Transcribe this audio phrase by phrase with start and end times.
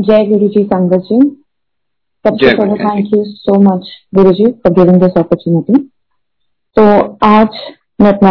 [0.00, 1.16] जय गुरु जी संगत जी
[2.24, 5.78] सबसे पहले thank you so much Guru ji for giving this opportunity
[6.76, 6.84] तो
[7.26, 7.58] आज
[8.00, 8.30] मैं अपना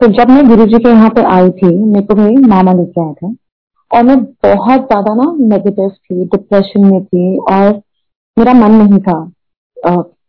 [0.00, 3.00] तो जब मैं गुरु जी के यहाँ पे आई थी मेरे को मेरी मामा लेके
[3.00, 3.34] आया था
[3.90, 7.70] और मैं बहुत ज़्यादा ना नेगेटिव थी डिप्रेशन में थी और
[8.36, 9.18] मेरा मन नहीं था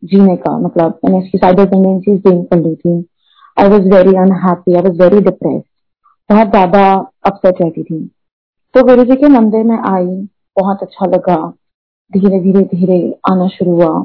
[0.05, 2.97] जीने का। मतलब मैंने इसकी साइड टेंडेंसीज गेन कर ली थी।
[3.57, 5.61] I was very unhappy I was very depress
[6.29, 6.85] बहुत ज़्यादा
[7.25, 7.99] अपसेट रहती थी।
[8.77, 10.05] तो गुरु जी के मंदिर में आई,
[10.59, 11.53] बहुत अच्छा लगा।
[12.13, 14.03] धीरे धीरे धीरे आना शुरू हुआ।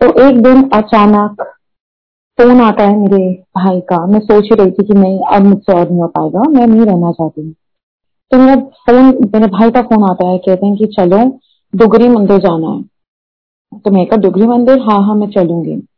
[0.00, 1.42] तो एक दिन अचानक
[2.40, 5.90] फ़ोन आता है मेरे भाई का। मैं सोच रही थी कि नहीं अब मुझसे और
[5.90, 7.52] नहीं हो पाएगा, मैं नहीं रहना चाहती।
[8.30, 11.40] तो मेरा फ़ोन मेरे भाई का फ़ोन आता है, कहते हैं कि चलो
[11.74, 12.82] डुगरी मंदिर जाना है।
[13.80, 14.78] तो मैं कहा, डुगरी मंदिर?
[14.78, 15.88] हाँ हाँ मैं चलूँगी।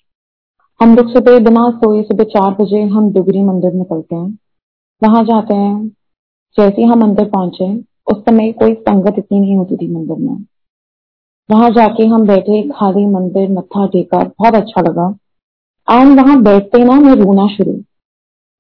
[0.82, 4.38] हम लोग सुबह, दिमाग सोए सुबह चार बजे हम डुगरी मंदिर निकलते हैं।
[5.04, 5.95] वहाँ जाते हैं।
[6.58, 7.74] जैसे हम मंदिर पहुँचे,
[8.12, 10.44] उस समय कोई संगत इतनी नहीं होती थी मंदिर में।
[11.50, 15.14] वहाँ जाके हम बैठे, खाली मंदिर मत्था टेका, बहुत अच्छा लगा।
[15.88, 17.72] एंड वहाँ बैठते ना, मैं रोना शुरू।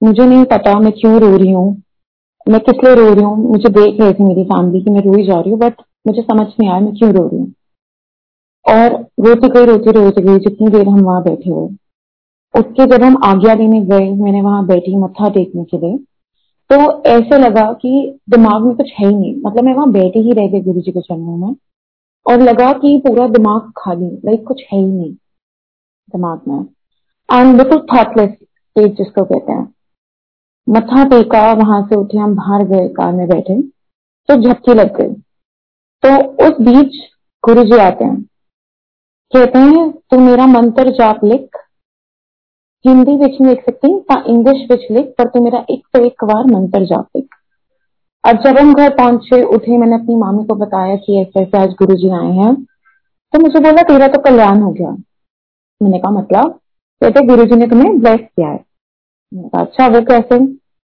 [0.02, 1.82] मुझे नहीं पता मैं क्यों रो रही हूँ,
[2.48, 5.16] मैं किस लिए रो रही हूँ। मुझे देख रही थी मेरी फैमिली की मैं रो
[5.16, 7.52] ही जा रही हूँ बट मुझे समझ नहीं आया मैं क्यों रो रही हूँ।
[8.66, 8.92] और
[9.26, 11.68] रोती गई, रोती रोती गई, जितनी देर हम वहाँ बैठे हुए।
[12.54, 15.98] उसके जब हम आज्ञा लेने गए, मैंने वहाँ बैठी मत्था टेकने के लिए
[16.70, 20.32] तो ऐसे लगा कि दिमाग में कुछ है ही नहीं। मतलब मैं वहाँ बैठे ही
[20.32, 21.54] रह गई गुरु जी के चरणों में
[22.26, 25.12] और लगा कि पूरा दिमाग खाली लाइक कुछ है ही नहीं
[26.08, 26.58] दिमाग में।
[27.28, 29.74] एंड बिल्कुल थॉटलेस स्टेज जिसको कहते हैं।
[30.68, 33.60] मथा टेका, वहाँ से उठे, हम बाहर गए, कार में बैठे
[34.28, 35.14] तो झपकी लग गई।
[36.02, 36.96] तो उस बीच
[37.44, 38.22] गुरु जी आते हैं।
[39.32, 41.56] कहते हैं, तू मेरा मंत्र जाप लिख
[42.86, 46.44] हिंदी विच लिख सकती ता इंग्लिश विच लिख, पर तू मेरा एक तो एक बार
[46.46, 47.34] मंत्र लिख
[48.24, 51.74] और जब हम घर पहुँचे, उठे, मैंने अपनी मामी को बताया कि ऐसे ऐसे आज
[51.78, 52.54] गुरु जी आए हैं
[53.34, 54.90] तो मुझे बोला, तेरा तो कल्याण हो गया।
[55.80, 56.58] मैंने कहा मतलब?
[57.02, 58.64] कहते गुरु जी ने तुम्हें ब्लेस किया है।
[59.32, 60.38] कहा अच्छा वो कैसे?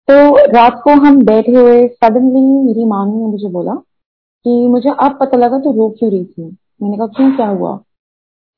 [0.08, 3.74] तो रात को हम बैठे हुए सडनली मेरी मामी ने मुझे बोला
[4.46, 6.44] कि मुझे अब पता लगा तो रो क्यों रही थी।
[6.82, 7.76] मैंने कहा, क्यों, क्या हुआ?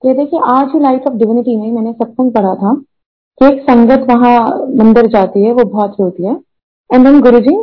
[0.02, 2.74] कहते कि आज ही लाइफ ऑफ़ डिविनिटी में मैंने सत्संग पढ़ा था।
[3.42, 4.40] कि एक संगत वहाँ
[4.78, 6.34] मंदिर जाती है, वो बहुत रोती है।
[6.90, 7.56] एंड देन गुरु जी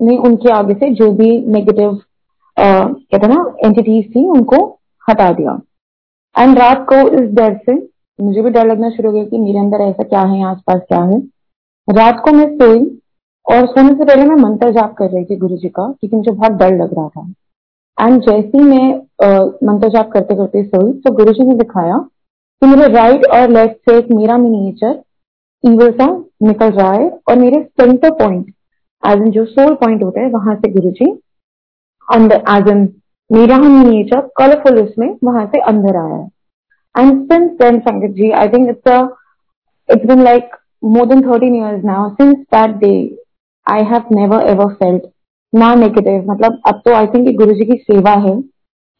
[0.00, 1.98] ने उनके आगे से जो भी नेगेटिव
[2.56, 4.64] कहते ना एंटिटीज थी, उनको
[5.08, 5.60] हटा दिया।
[6.36, 7.74] एंड रात को इस डर से
[8.18, 11.02] मुझे भी डर लगना शुरू हो गया कि मेरे अंदर ऐसा क्या है, आसपास क्या
[11.02, 11.18] है।
[11.88, 12.80] रात को मैं सोई
[13.46, 16.30] और सोने से पहले मैं मंत्र जाप कर रही थी गुरु जी का, क्योंकि मुझे
[16.30, 17.26] बहुत डर लग रहा था।
[17.98, 18.94] एंड जैसे ही मैं
[19.64, 23.90] मंत्र जाप करते करते सोई तो गुरु जी ने दिखाया कि मेरे राइट और लेफ़्ट
[23.90, 25.00] से एक मेरा मिनिएचर
[25.64, 26.06] ईवल सा
[26.42, 28.46] निकल रहा है और मेरे सेंटर पॉइंट
[29.02, 31.10] एज इन जो सोल पॉइंट होता है, वहाँ से गुरु जी
[32.08, 32.88] अंदर एज इन
[33.30, 36.28] मेरा मिनिएचर कलरफुल उसमें वहाँ से अंदर आया है।
[36.94, 38.90] And since then Sangat ji I think it's
[39.88, 42.16] it's been like more than 13 years now.
[42.18, 43.10] Since that day,
[43.66, 45.02] i have never, ever felt
[45.52, 48.34] ना नेगेटिव मतलब अब तो आई थिंक गुरु जी की सेवा है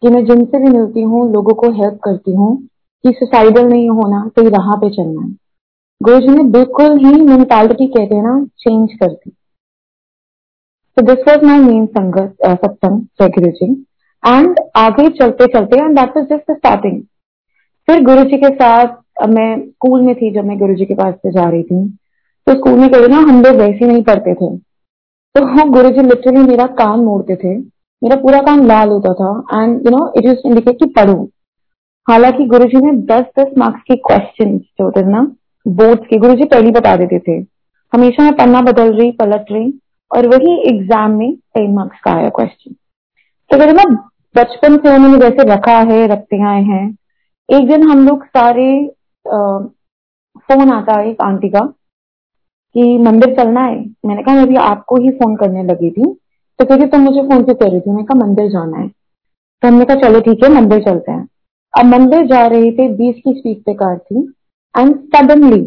[0.03, 2.56] कि मैं जिनसे भी मिलती हूँ, लोगों को हेल्प करती हूँ
[3.04, 5.31] कि सुसाइडल नहीं होना सही राह पे चलना है।
[6.00, 9.31] गुरु जी ने बिल्कुल ही मेंटालिटी कहते हैं ना चेंज कर दी।
[10.97, 13.66] तो दिस वॉज़ माई मेन संगत सत्संग जय गुरु जी
[14.22, 17.03] एंड आगे चलते चलते and that was just starting
[17.88, 21.15] फिर गुरु जी के साथ मैं स्कूल में थी जब मैं गुरु जी के पास
[21.15, 21.88] से जा रही थी।
[22.47, 24.56] तो स्कूल में कहते ना हम लोग वैसे नहीं पढ़ते थे।
[25.34, 27.56] तो गुरु जी लिटरली मेरा कान मोड़ते थे।
[28.03, 31.22] मेरा पूरा कान लाल होता था। And you know it is indicate कि पढ़ो।
[32.06, 35.22] हालाँकि गुरु जी ने दस दस मार्क्स के क्वेश्चन जो होते ना
[35.66, 37.38] बोर्ड्स के गुरु जी पहले बता देते थे।
[37.93, 39.72] हमेशा मैं पन्ना बदल रही, पलट रही
[40.10, 42.72] और वही एग्ज़ाम में टेन मार्क्स का आया क्वेश्चन
[43.50, 43.84] तो कहते ना
[44.34, 46.87] बचपन से उन्होंने जैसे रखा है रखते आए हैं।
[47.49, 48.66] एक दिन हम लोग सारे
[49.26, 51.60] फ़ोन आता है एक आंटी का
[52.75, 56.04] कि मंदिर चलना है। मैंने कहा, मैं भी आपको ही फ़ोन करने लगी थी।
[56.59, 57.91] तो कहती, तुम मुझे फ़ोन से कह रही थी?
[57.91, 61.26] मैंने कहा, मंदिर जाना है। तो हमने कहा, चलो ठीक है, मंदिर चलते हैं।
[61.75, 64.23] अब मंदिर जा रहे थे, बीस की स्पीड पे कार थी।
[64.75, 65.61] एंड सडनली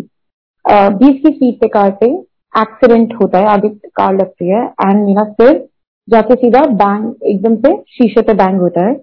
[0.66, 2.08] बीस की स्पीड पे कार पे
[2.54, 5.68] एक्सीडेंट होता है आगे कार लगती है एंड मेरा सिर
[6.08, 8.94] जाके सीधा बैंग एकदम से शीशे पे बैंग होता है,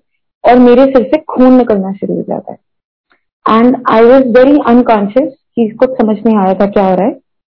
[0.44, 5.32] और मेरे सिर से खून निकलना शुरू हो जाता है। And I was very unconscious
[5.56, 7.12] कि कुछ समझ नहीं आया था क्या हो रहा है।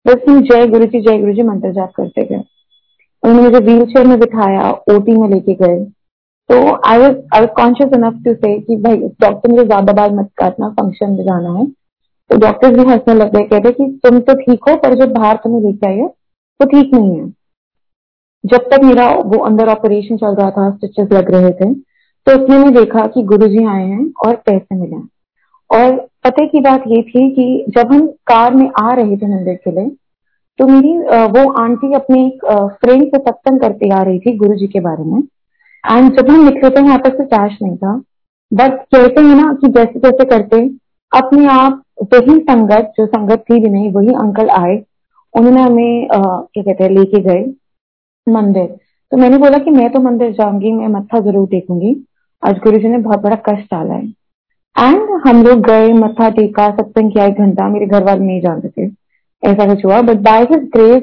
[0.06, 2.42] बस हम जय गुरु जी, जय गुरु जी मंत्र जाप करते गए।
[3.22, 5.84] उन्होंने मुझे व्हील चेयर में बिठाया ओटी में लेके गए।
[6.50, 10.14] तो I was I was conscious enough to से कि भाई डॉक्टर मुझे ज़्यादा बार
[10.14, 11.66] मत काटना फ़ंक्शन में जाना है।
[12.30, 15.36] तो डॉक्टर्स भी हंसने लग गए, कहते कि तुम तो ठीक हो, पर जो बाहर
[15.44, 17.28] तुम्हें लेके आई है, वो ठीक नहीं है।
[18.44, 21.72] जब तक मेरा वो अंदर ऑपरेशन चल रहा था स्टिचेस लग रहे थे
[22.26, 24.96] तो उसने मैं देखा कि गुरुजी आए हैं और पैसे मिले
[25.70, 29.54] और पते की बात ये थी कि जब हम कार में आ रहे थे मंदिर
[29.64, 29.88] के लिए
[30.58, 30.92] तो मेरी
[31.34, 32.44] वो आंटी अपने एक
[32.80, 36.44] फ्रेंड से सत्संग करते आ रही थी गुरु जी के बारे में। एंड जब हम
[36.44, 37.94] निकले थे यहाँ पर से कैश नहीं था।
[38.52, 40.56] बट कहते हैं ना कि जैसे जैसे करते
[41.12, 44.76] अपने आप, वही संगत, जो संगत थी भी नहीं वही अंकल आए,
[45.34, 47.44] उन्होंने हमें क्या कहते हैं, लेके गए
[48.26, 48.66] मंदिर।
[49.12, 51.94] तो मैंने बोला कि मैं तो मंदिर जाऊँगी, मैं मत्था ज़रूर टेकूँगी।
[52.42, 54.04] आज गुरु जी ने बहुत बड़ा कष्ट डाला है।
[54.76, 58.68] एंड हम लोग गए, मत्था टेका सत्संग किया एक घंटा, मेरे घर वाले नहीं जानते
[58.68, 58.86] थे।
[59.42, 61.02] ऐसा कुछ हुआ but by his grace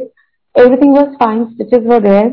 [0.55, 2.29] everything was fine stitches were there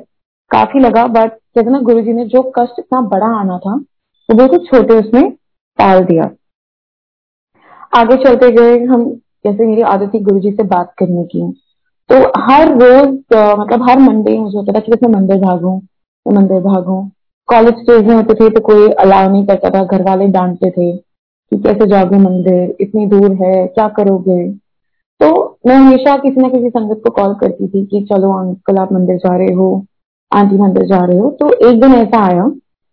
[0.51, 4.37] काफ़ी लगा बट कहते ना गुरु जी ने जो कष्ट इतना बड़ा आना था, वो
[4.37, 5.31] बिल्कुल छोटे उसमें
[5.79, 6.31] टाल दिया।
[7.95, 9.05] आगे चलते गए, हम
[9.45, 11.51] जैसे मेरी आदत थी गुरु से बात करने की।
[12.11, 13.09] तो हर रोज
[13.59, 15.75] मतलब हर मंडे मुझे होता था कि मैं मंदिर भागू,
[16.27, 17.03] मैं मंदिर भागू।
[17.49, 20.91] कॉलेज स्टेज में होते थे तो कोई अलाउ नहीं करता था घर वाले डांटते थे
[20.97, 24.49] कि कैसे जाओगे मंदिर, इतनी दूर है, क्या करोगे?
[25.21, 28.93] तो मैं हमेशा किसी ना किसी संगत को कॉल करती थी कि चलो अंकल आप
[28.93, 29.85] मंदिर जा रहे हो
[30.33, 32.51] आंटी मंदिर जा रहे हो। तो एक दिन ऐसा आया,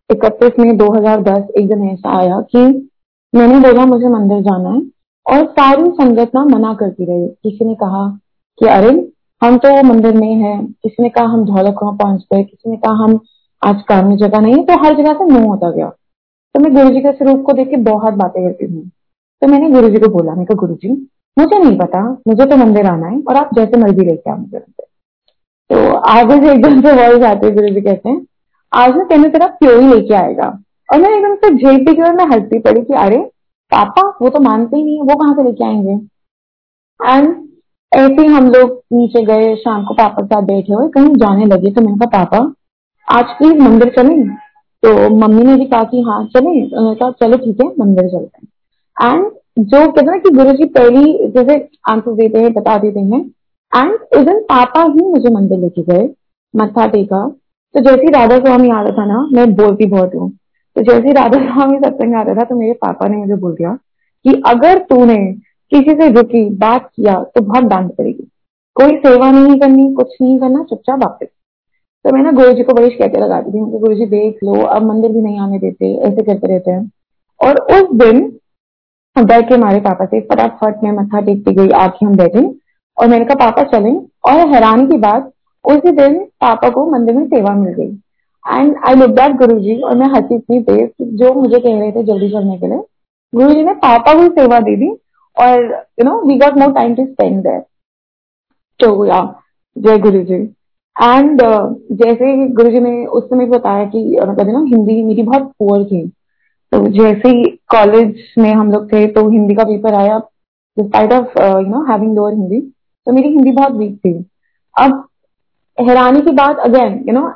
[0.09, 2.90] इकतीस में 2010 एक दिन ऐसा आया कि
[3.35, 4.81] मैंने बोला, मुझे मंदिर जाना है।
[5.27, 8.19] और सारी संगत ना मना करती रही। किसी ने कहा
[8.59, 9.11] कि, अरे,
[9.43, 12.93] हम तो मंदिर में है। किसी ने कहा, हम वहाँ पहुँच गए। किसी ने कहा,
[12.93, 13.19] हम
[13.65, 15.89] आज काम में जगह नहीं तो हर जगह से नो होता गया।
[16.53, 18.91] तो मैं गुरु जी के स्वरूप को देख के बहुत बातें करती हूँ।
[19.41, 21.07] तो मैंने गुरु जी को बोला, मैं गुरु जी
[21.39, 24.57] मुझे नहीं पता। मुझे तो मंदिर आना है और आप जैसे मर्ज़ी लेके आओ मुझे
[24.57, 24.85] मंदिर।
[25.69, 28.25] तो आगे से एकदम से वॉइस आते गुरु जी कहते हैं,
[28.73, 30.59] आज ना तेने तेरा प्यो ही लेके आएगा।
[30.93, 33.17] और मैं एकदम से झेल झेलती गई और मैं हंसती पड़ी कि अरे,
[33.71, 35.91] पापा, वो तो मानते ही नहीं है, वो कहाँ से लेके आएँगे?
[37.09, 37.47] एंड
[37.93, 41.45] ऐसे ही हम लोग नीचे गए, शाम को पापा के साथ बैठे हुए, कहीं जाने
[41.45, 42.53] लगे तो मैंने कहा, पापा,
[43.11, 44.23] आज प्लीज़ मंदिर चले।
[44.85, 48.39] तो मम्मी ने भी कहा कि हाँ चले। उन्होंने कहा, चलो, ठीक है, मंदिर चलते
[48.43, 52.99] हैं। एंड जो कहते हैं कि गुरु जी पहली, जैसे आंसर देते हैं, बता देते
[52.99, 53.25] हैं।
[53.77, 56.09] एंड उस दिन पापा ही मुझे मंदिर लेके गए,
[56.55, 57.29] मत्था टेका।
[57.73, 60.31] तो जैसे राधा स्वामी आ रहा था ना, मैं बोलती बहुत हूँ।
[60.75, 63.77] तो जैसे राधा स्वामी सत्संग आ रहा था तो मेरे पापा ने मुझे बोल दिया
[64.23, 65.17] कि अगर तूने
[65.71, 68.27] किसी से रुकी बात किया तो बहुत डांट पड़ेगी
[68.75, 71.27] कोई सेवा नहीं करनी, कुछ नहीं करना, चुपचाप वापस।
[72.05, 74.81] तो मैं ना गुरु जी को बड़ी शिकायतें लगाती थी। गुरु जी देख लो, अब
[74.81, 76.91] मंदिर भी नहीं आने देते, ऐसे करते रहते हैं।
[77.41, 78.39] और उस दिन
[79.23, 82.55] डर के हमारे पापा से फटाफट मैं मत्था टेकती गई, आके हम बैठे।
[82.97, 85.31] और मैंने कहा, पापा चलें। और हैरानी की बात,
[85.65, 87.97] उसी दिन पापा को मंदिर में सेवा मिल गई।
[88.45, 91.91] एंड आई लुक दैट गुरु जी और मैं हँसी इतनी तेज जो मुझे कह रहे
[91.91, 92.81] थे जल्दी करने के लिए
[93.33, 94.89] गुरु जी ने पापा को सेवा दे दी
[95.37, 95.63] और
[95.99, 97.59] you know we got more time to spend there
[98.79, 99.21] तो या
[99.75, 100.41] जय गुरु जी
[100.95, 105.51] एंड uh, जैसे गुरु जी ने उस समय बताया कि मतलब ना हिंदी मेरी बहुत
[105.59, 106.07] पुअर थी।
[106.71, 110.17] तो जैसे ही कॉलेज में हम लोग थे तो हिंदी का पेपर आया
[110.77, 112.59] despite of you know having lower Hindi
[113.07, 114.13] तो मेरी हिंदी बहुत वीक थी।
[114.75, 115.03] अब
[115.77, 117.27] हैरानी की बात अगेन यू नो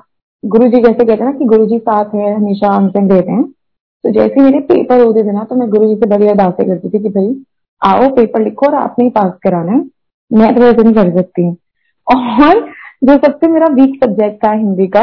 [0.45, 3.43] गुरु जी जैसे कहते हैं ना कि गुरु जी साथ है, हमेशा अंतिम देते हैं।
[4.03, 6.89] तो जैसे मेरे पेपर होते थे ना तो मैं गुरु जी से बड़ी अरदासें करती
[6.89, 7.35] थी कि भाई,
[7.81, 9.83] आओ पेपर लिखो और आपने ही पास कराना है।
[10.31, 11.49] मैं तो वैसे नहीं कर सकती।
[12.07, 12.59] और
[13.03, 15.01] जो सबसे मेरा वीक सब्जेक्ट था हिंदी का,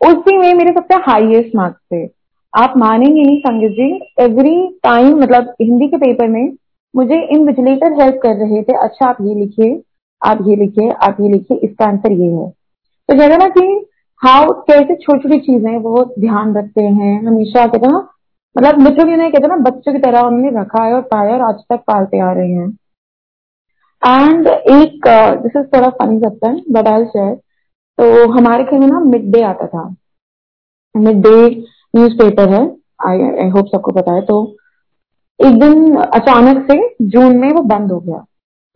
[0.00, 2.04] उसी में मेरे सबसे हाईएस्ट मार्क्स थे।
[2.52, 6.52] आप मानेंगे नहीं संगीत जी एवरी टाइम मतलब हिंदी के पेपर में
[6.96, 9.82] मुझे इनविजिलेटर हेल्प कर रहे थे अच्छा आप ये लिखिए,
[10.22, 12.48] आप ये लिखिए, आप ये लिखिए, इसका आंसर ये है।
[13.08, 13.84] तो कहते ना कि
[14.22, 17.98] हाउ कैसे छोटी छोटी चीज़ें वो ध्यान रखते हैं। हमेशा कहते ना
[18.56, 21.62] मतलब लिटरली उन्हें कहते ना, बच्चों की तरह उन्होंने रखा है और पाया और आज
[21.70, 22.68] तक पालते आ रहे हैं।
[24.02, 25.06] एंड एक
[25.42, 27.34] दिस इज़ थोड़ा फनी सत्सन बट शेयर
[27.98, 29.82] तो हमारे घर में ना मिड डे आता था।
[30.94, 31.48] मिड डे
[31.96, 32.62] न्यूज़पेपर है।
[33.06, 34.42] आई आई होप सबको पता है। तो
[35.40, 38.24] एक दिन अचानक से जून में वो बंद हो गया।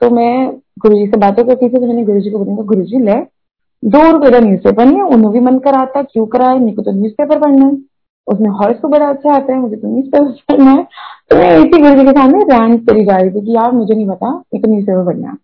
[0.03, 2.83] तो मैं गुरु जी से बातें करती थी तो मैंने गुरु जी को बोला गुरु
[2.85, 3.21] जी ले।
[3.83, 6.59] दो रुपए का न्यूज़ पेपर नहीं है, उन्हें भी मन कराता क्यों कराए?
[6.59, 7.73] मेरे को तो न्यूज़ पेपर पढ़ना है।
[8.27, 10.83] उसमें हॉर्स को बड़ा अच्छा आता है, मुझे तो न्यूज़ पेपर पढ़ना है।
[11.31, 14.09] तो मैं इसी गुरु के सामने रैंक करी जा रही थी कि यार, मुझे नहीं
[14.09, 15.37] पता, मेरे को न्यूज़ पेपर पढ़ना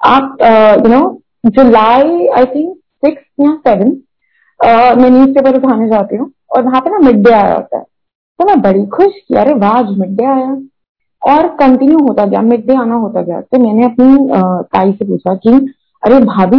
[0.00, 0.36] आप
[0.86, 1.00] you know
[1.46, 3.96] July I think six या सेवन
[5.00, 7.84] मैं न्यूज़ पेपर उठाने जाती हूँ और वहाँ पे ना मिड डे आया होता है।
[8.38, 10.56] तो मैं बड़ी खुश कि अरे वाह मिड डे आया।
[11.22, 14.16] और कंटिन्यू होता गया मिड डे आना होता गया। तो मैंने अपनी
[14.72, 15.50] ताई से पूछा कि,
[16.02, 16.58] अरे भाभी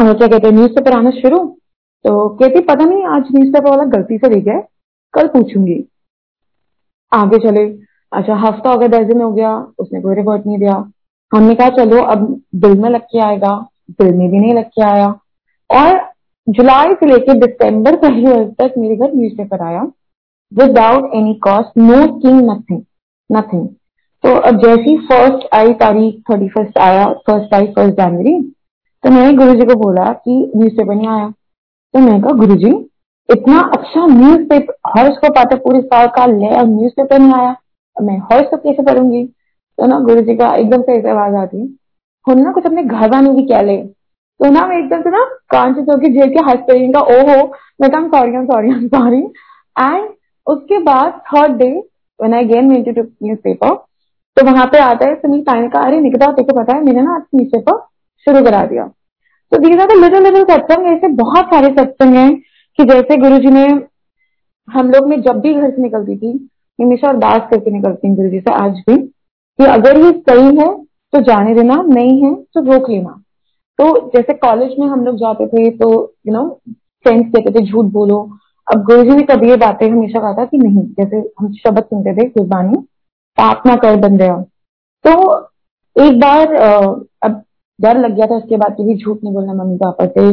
[0.00, 1.38] क्या कहते हैं न्यूज़ पेपर आना शुरू?
[2.04, 4.60] तो कहती पता नहीं, आज न्यूज़ पेपर वाला गलती से ले गया
[5.12, 5.84] कल पूछूँगी।
[7.12, 7.78] आगे चले।
[8.12, 10.92] अच्छा हफ़्ता हो गया दस दिन हो गया, उसने कोई रिपोर्ट नहीं दिया।
[11.34, 14.82] हमने कहा, चलो, अब बिल में लग के आएगा। बिल में भी नहीं लग के
[14.82, 15.08] आया।
[15.70, 16.10] और
[16.48, 19.82] जुलाई से लेकर दिसंबर पहली वर्ष तक मेरे घर न्यूज़ पेपर आया।
[20.54, 22.82] Without any cost no scheme nothing
[23.32, 23.68] nothing
[24.22, 28.52] तो अब जैसी फ़र्स्ट आई, तारीख थर्टी फ़र्स्ट आया फ़र्स्ट आई फ़र्स्ट जनवरी
[29.06, 31.28] तो मैंने गुरु जी को बोला कि न्यूज़ पेपर नहीं आया।
[31.94, 32.70] तो मैंने कहा गुरु जी
[33.32, 37.32] इतना अच्छा न्यूज़ पेपर हर्ष को पाते पूरे साल का ले और न्यूज़ पेपर नहीं
[37.32, 37.56] आया।
[38.02, 39.24] मैं हर्ष को कैसे पढ़ूँगी?
[39.78, 41.78] तो ना गुरु जी का एकदम से ऐसे आवाज़ आती।
[42.28, 45.24] है ना कुछ अपने घर वालों की क्या ले। तो ना मैं एकदम से ना
[45.50, 49.22] कान से होकर झेल के हंस पड़ी का ओ हो मैं कहा सॉरी सॉरी सॉरी
[49.78, 50.08] एंड
[50.46, 51.70] उसके बाद third day
[52.20, 53.02] when I again went to
[53.38, 53.74] newspaper
[54.36, 57.02] तो वहाँ पे आता है सुनील ताई ने कहा अरे, निकिता, तेरे पता है, मैंने
[57.02, 57.95] ना न्यूज़ पेपर
[58.26, 58.84] शुरू करा दिया।
[59.52, 62.34] तो दीज आर लिटिल लिटिल सत्संग ऐसे बहुत सारे सत्संग हैं
[62.78, 63.66] कि जैसे गुरु जी ने
[64.68, 66.32] हम लोग में जब भी घर से निकलती थी,
[66.78, 70.74] हमेशा अरदास करके निकलती गुरु जी से, आज भी कि अगर ये सही है
[71.12, 73.10] तो जाने देना, नहीं है तो रोक लेना।
[73.78, 75.90] तो जैसे कॉलेज में हम लोग जाते थे तो
[76.26, 78.18] यू नो फ्रेंड्स कहते थे, झूठ बोलो।
[78.66, 81.82] अब गुरु जी ने कभी ये बातें हमेशा कहा था कि नहीं, जैसे हम शब्द
[81.84, 82.76] सुनते थे, कुर्बानी,
[83.38, 84.36] पाप ना कर बन गया
[85.04, 85.12] तो
[85.96, 86.54] एक बार
[87.22, 87.42] अब
[87.80, 90.28] डर लग गया था इसके बाद कभी झूठ नहीं बोलना, मम्मी पापा से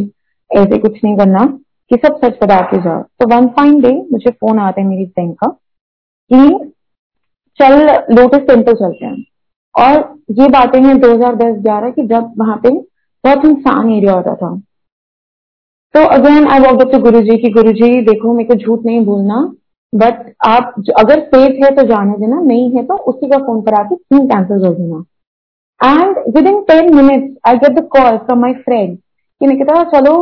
[0.51, 1.45] ऐसे कुछ नहीं करना,
[1.91, 5.05] कि सब सच बता के जाओ। तो वन फाइन डे मुझे फ़ोन आता है मेरी
[5.05, 5.47] फ्रेंड का
[6.31, 6.71] कि
[7.59, 7.81] चल
[8.15, 9.23] लोटस टेंपल चलते हैं।
[9.75, 9.97] और
[10.31, 12.69] ये बातें हैं 2010-11 की, जब वहाँ पे
[13.23, 14.55] बहुत इंसान एरिया होता था।
[15.95, 19.05] तो अगेन आई वॉक टू गुरु जी की गुरु जी देखो, मेरे को झूठ नहीं
[19.05, 19.53] बोलना
[19.93, 23.73] बट आप अगर सेफ़ है तो जाने देना, नहीं है तो उसी का फ़ोन पर
[23.73, 25.03] आके क्यों कैंसिल कर देना।
[25.83, 30.13] And within ten minutes I get the call from my friend कि निकिता, चलो,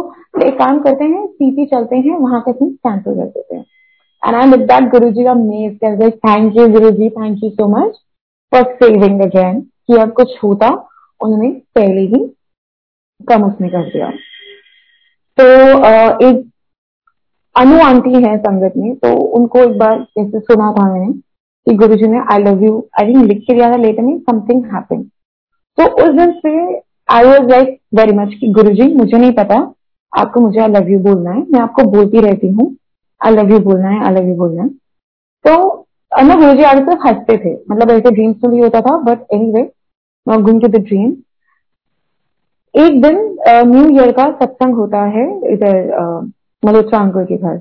[0.44, 3.65] एक काम करते हैं सीपी चलते हैं, वहाँ का सीन कैंसिल कर देते हैं।
[4.24, 8.00] एंड आई विद दैट गुरु जी का thank you Guru ji thank you so much
[8.51, 10.70] for saving again कि अब कुछ होता,
[11.22, 12.25] उन्होंने पहले ही
[13.22, 14.10] कम उसने कर दिया।
[15.38, 15.46] तो
[16.27, 16.44] एक
[17.56, 21.96] अनु आंटी है संगत में तो उनको एक बार जैसे सुना था मैंने कि गुरु
[21.96, 25.03] जी ने I love you I think लिख के दिया था लेटर में समथिंग हैपन
[25.77, 29.55] तो उस दिन से I was like very much कि गुरु जी मुझे नहीं पता,
[30.13, 32.75] आपको मुझे आई लव यू बोलना है। मैं आपको बोलती रहती हूँ।
[33.21, 34.69] आई लव यू बोलना है आई लव यू बोलना है।
[35.45, 38.97] तो ना गुरु जी आगे सिर्फ़ हँसते थे। मतलब ऐसे ड्रीम्स में भी होता था
[39.03, 39.63] but anyway
[40.27, 41.15] going to the dream
[42.75, 43.17] एक दिन
[43.67, 45.89] न्यू ईयर का सत्संग होता है इधर
[46.63, 47.57] मलोत्रा अंकुर के घर।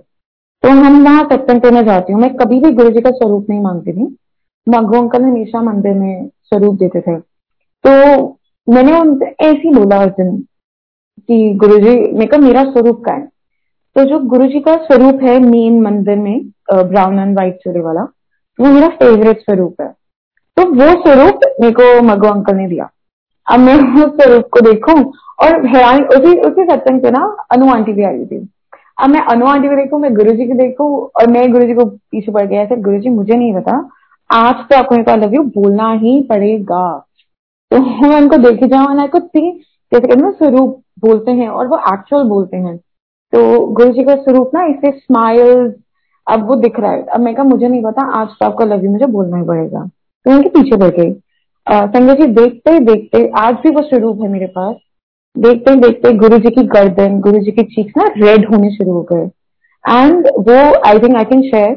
[0.63, 3.61] तो हम वहाँ सत्संग करने जाती हूँ। मैं कभी भी गुरु जी का स्वरूप नहीं
[3.61, 4.05] मांगती थी।
[4.67, 7.19] मगो अंकल हमेशा मंदिर में स्वरूप देते थे।
[7.87, 8.27] तो
[8.69, 10.37] मैंने उनसे ऐसे ही बोला उस दिन
[11.29, 13.29] कि गुरु जी मेरे का मेरा स्वरूप का है।
[13.97, 16.41] तो जो गुरु जी का स्वरूप है मेन मंदिर में
[16.73, 18.03] ब्राउन एंड व्हाइट चूड़े वाला,
[18.61, 19.89] वो मेरा फेवरेट स्वरूप है।
[20.57, 22.91] तो वो स्वरूप मेरे को मगो अंकल ने दिया।
[23.47, 27.93] अब मैं उस स्वरूप को देखूँ और हैरान, उसी उसी सत्संग से ना अनु आंटी
[27.93, 28.49] भी आई थी।
[29.03, 31.75] अब मैं अनु आंटी को देखू, मैं गुरु जी को देखू और मैं गुरु जी
[31.75, 33.91] को पीछे पड़ गया गुरु जी मुझे नहीं पता,
[34.31, 37.07] आज तो आपको मेरे लव यू बोलना ही पड़ेगा।
[37.71, 39.51] तो मैं उनको देखे जाऊँ आई कुछ सी
[39.93, 42.77] जैसे कहते ना, स्वरूप बोलते हैं और वो एक्चुअल बोलते हैं।
[43.33, 45.73] तो गुरु जी का स्वरूप ना, इसे स्माइल
[46.27, 48.85] अब वो दिख रहा है। अब मैं कहा, मुझे नहीं पता, आज तो आपका लव
[48.85, 49.85] यू मुझे बोलना ही पड़ेगा।
[50.27, 51.13] तो उनके पीछे बैठ गई।
[51.67, 54.77] संजय जी, देखते ही देखते, आज भी वो स्वरूप है मेरे पास।
[55.37, 58.93] देखते ही देखते गुरु जी की गर्दन, गुरु जी की चीक्स ना रेड होने शुरू
[58.93, 59.29] हो गए।
[59.85, 60.57] एंड वो
[60.89, 61.77] I think I can share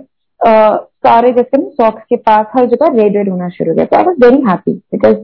[1.06, 4.04] सारे जैसे सॉक्स के पास हर जगह रेड रेड होना शुरू हो गया। तो I
[4.04, 5.16] was very happy because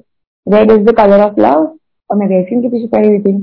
[0.50, 1.64] red is the colour of love
[2.10, 3.38] और मैं वैसे उनके पीछे पड़ी हुई थी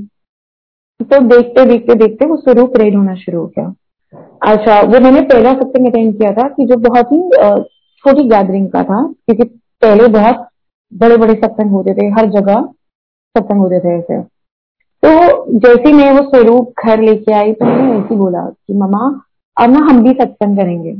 [0.99, 3.73] तो देखते देखते देखते वो स्वरूप रेड होना शुरू हो गया।
[4.45, 7.19] अच्छा वो मैंने पहला सत्संग अटेंड किया था कि जो बहुत ही
[8.03, 9.43] छोटी गैदरिंग का था, क्योंकि
[9.81, 10.47] पहले बहुत
[10.91, 12.61] बड़े बड़े सत्संग होते थे, हर जगह
[13.35, 14.21] सत्संग होते थे ऐसे।
[15.03, 19.07] तो जैसे मैं वो स्वरूप घर लेके आई तो मैंने ऐसे बोला कि, मम्मा,
[19.57, 20.93] अब ना हम भी सत्संग करेंगे।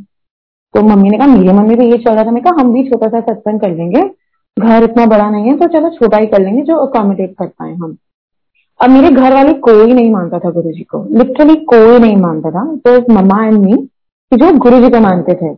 [0.73, 2.73] तो मम्मी ने कहा, मेरे मन में भी ये चल रहा था। मैं कहा, हम
[2.73, 4.01] भी छोटा सा सत्संग कर लेंगे।
[4.59, 7.73] घर इतना बड़ा नहीं है तो चलो छोटा ही कर लेंगे जो अकोमोडेट कर पाए
[7.73, 7.97] हम।
[8.83, 12.51] अब मेरे घर वाले कोई नहीं मानता था गुरु जी को। लिटरली कोई नहीं मानता
[12.51, 13.73] था। तो मम्मा एंड मी
[14.31, 15.55] कि जो गुरु जी को मानते थे।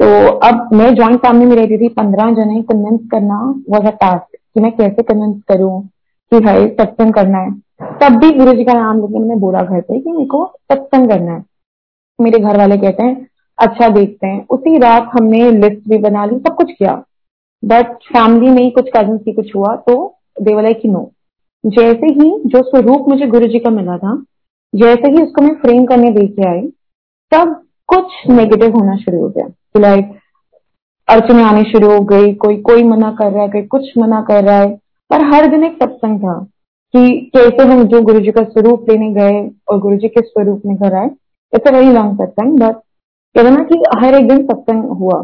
[0.00, 4.36] तो अब मैं ज्वाइंट फैमिली में रहती थी, पंद्रह जने कन्विंस करना वॉज़ अ टास्क
[4.54, 5.82] कि मैं कैसे कन्विंस करूँ
[6.32, 7.50] कि भाई सत्संग करना है।
[7.82, 11.08] तब भी गुरु जी का नाम लेके मैंने बोला घर पे कि मेरे को सत्संग
[11.08, 11.44] करना है।
[12.20, 13.26] मेरे घर वाले कहते हैं
[13.58, 17.02] अच्छा देखते हैं। उसी रात हमने लिस्ट भी बना ली, सब कुछ किया।
[17.62, 19.94] बट फैमिली में ही कुछ कज़न की कुछ हुआ तो
[20.42, 21.10] देवलाई की नो
[21.64, 24.14] जैसे ही जो स्वरूप मुझे गुरु जी का मिला था,
[24.72, 26.60] जैसे ही उसको मैं फ्रेम करने देखे आई,
[27.32, 27.54] तब
[27.88, 29.46] कुछ नेगेटिव होना शुरू हो गया।
[29.80, 30.10] लाइक
[31.08, 34.44] अड़चने आनी शुरू हो गई, कोई कोई मना कर रहा है, कोई कुछ मना कर
[34.44, 34.74] रहा है।
[35.10, 36.38] पर हर दिन एक सत्संग था
[36.94, 40.62] कि कैसे हम जो गुरु जी का स्वरूप लेने गए और गुरु जी के स्वरूप
[40.66, 41.10] में घर आए।
[41.52, 42.74] It's a very long satsang but
[43.36, 45.20] कहते ना कि हर एक दिन सत्संग हुआ।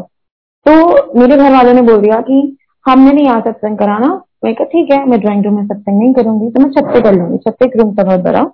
[0.65, 4.07] तो मेरे घर वालों ने बोल दिया कि हमने नहीं यहाँ सत्संग कराना।
[4.43, 7.01] मैं कहा, ठीक है, मैं ड्राइंग रूम में सत्संग नहीं करूँगी तो मैं छत पे
[7.01, 8.45] कर लूँगी। छत पे एक रूम था बहुत बड़ा,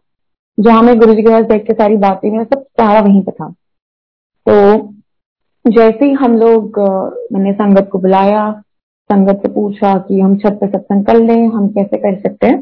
[0.58, 3.32] जहाँ मैं गुरु जी के पास देख के सारी बातें मैं सब सारा वहीं पे
[3.32, 3.50] था।
[4.46, 4.94] तो
[5.66, 6.80] जैसे ही हम लोग
[7.34, 8.52] मैंने संगत को बुलाया,
[9.10, 12.60] संगत से पूछा कि हम छत पे सत्संग कर लें, हम कैसे कर सकते हैं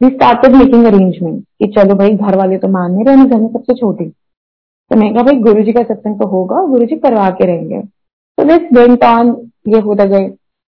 [0.00, 3.48] वी स्टार्टेड मेकिंग अरेंजमेंट कि चलो भाई, घर वाले तो मान नहीं रहे घर में
[3.48, 7.30] सबसे छोटी। तो मैं कहा, भाई गुरु जी का सत्संग तो होगा गुरु जी करवा
[7.30, 7.82] के रहेंगे।
[8.38, 9.28] तो दिस वेंट ऑन
[9.68, 10.28] ये होता गए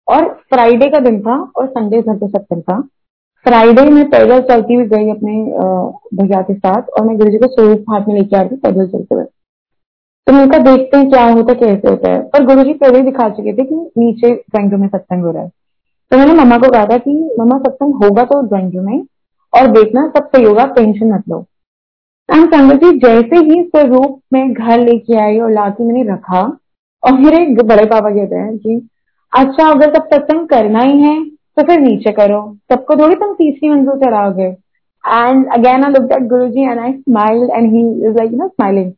[0.08, 2.80] और फ्राइडे का दिन था और संडे घर पे सत्संग था।
[3.46, 5.32] फ्राइडे में पैदल चलती हुई गई अपने
[6.16, 8.86] भैया के साथ और मैं गुरु जी को स्वरूप हाथ में लेके आ रही पैदल
[8.86, 12.64] चलते हुए। तो मैं कहा देखते हैं क्या होता है कैसे होता है। पर गुरु
[12.64, 15.48] जी पहले ही दिखा चुके थे कि नीचे ड्राइंग में सत्संग हो रहा है।
[16.10, 19.02] तो मैंने मम्मा को कहा था कि, मम्मा सत्संग होगा तो ड्राइंग में
[19.52, 21.44] और देखना, सब सही होगा टेंशन मत लो।
[22.28, 26.42] एंड संगत जी जैसे ही स्वरूप में घर लेके आई और लाके मैंने रखा
[27.02, 28.80] और मेरे बड़े पापा कहते हैं कि
[29.32, 32.40] अच्छा अगर सब सत्संग करना ही है तो फिर नीचे करो।
[32.72, 34.44] सबको थोड़ी तुम तीसरी मंजिल चढ़ाओगे.
[34.44, 38.38] And again I look at Guru ji and I smile and he is like you
[38.38, 38.92] know smiling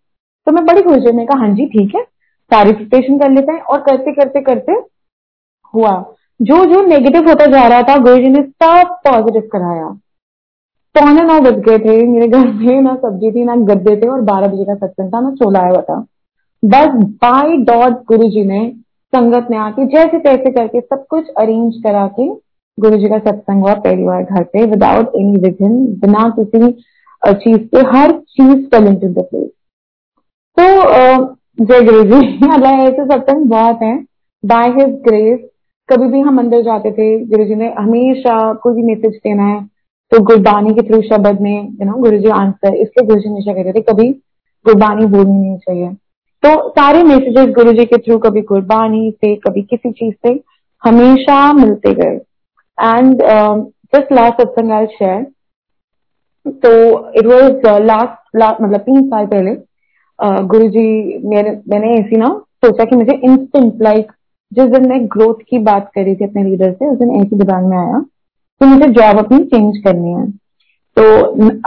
[0.47, 2.03] तो मैं बड़ी खुश हुई मैं कहा हाँ जी, ठीक है।
[2.51, 4.73] सारी प्रिपरेशन कर लेते हैं। और करते करते करते
[5.75, 5.93] हुआ
[6.41, 9.89] जो जो नेगेटिव होता जा रहा था गुरु जी ने सब पॉजिटिव कराया।
[10.95, 14.21] पौने नौ बज गए थे, मेरे घर में ना सब्ज़ी थी, ना गद्दे थे और
[14.23, 16.01] बारह बजे का सत्संग था, ना चोला आया हुआ था।
[16.63, 18.69] बस बाई डॉट गुरु जी ने
[19.13, 22.29] संगत में आके जैसे तैसे करके सब कुछ अरेंज करा के
[22.79, 26.71] गुरु जी का सत्संग हुआ पहली बार घर पे विदाउट एनी विघन बिना किसी
[27.23, 29.49] चीज़ के, हर चीज़ फल इन टू द प्लेस
[30.57, 33.95] तो जय गुरु जी अल्लाह ऐसे सत्संग बहुत है।
[34.45, 35.41] बाय हिज ग्रेस
[35.89, 39.61] कभी भी हम अंदर जाते थे गुरु जी ने हमेशा कोई भी मैसेज देना है
[40.13, 43.53] तो गुरबानी के थ्रू शब्द में you no Guru ji answer इसलिए गुरु जी हमेशा
[43.53, 44.11] कहते थे, कभी
[44.67, 45.91] गुरबानी बोलनी नहीं चाहिए।
[46.43, 50.33] तो सारे मैसेजेस गुरु जी के थ्रू कभी गुरबानी से कभी किसी चीज़ से
[50.83, 52.15] हमेशा मिलते गए।
[52.79, 53.23] And
[53.95, 55.23] just last satsang I share
[56.47, 56.71] तो
[57.21, 59.55] इट वॉज़ लास्ट मतलब तीन साल पहले
[60.19, 62.29] uh, गुरु जी मेरे मैंने ऐसी ना
[62.65, 64.13] सोचा कि मुझे इंस्टेंट लाइक
[64.53, 67.65] जिस दिन मैं ग्रोथ की बात करी थी अपने लीडर से उस दिन ऐसी दिमाग
[67.65, 68.01] में आया
[68.61, 70.27] तो मुझे जॉब अपनी चेंज करनी है।
[70.97, 71.03] तो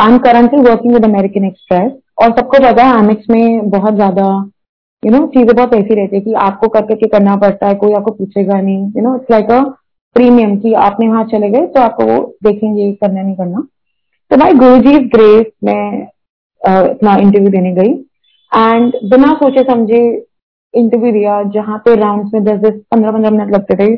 [0.03, 4.25] I am currently working with American Express और सबको पता है एमिक्स में बहुत ज़्यादा
[5.03, 7.93] यू नो चीज़ें बहुत ऐसी रहती है कि आपको कर करके करना पड़ता है, कोई
[7.93, 9.61] आपको पूछेगा नहीं you know it's like a
[10.15, 13.67] premium कि आपने वहाँ चले गए तो आपको वो देखेंगे करना नहीं करना।
[14.31, 16.07] तो भाई गुरु जी ग्रेस में
[16.61, 17.93] इतना इंटरव्यू देने गई
[18.51, 20.01] एंड बिना सोचे समझे
[20.73, 23.93] इंटरव्यू दिया, जहाँ पे राउंड में दस दस, पंद्रह पंद्रह मिनट लगते थे,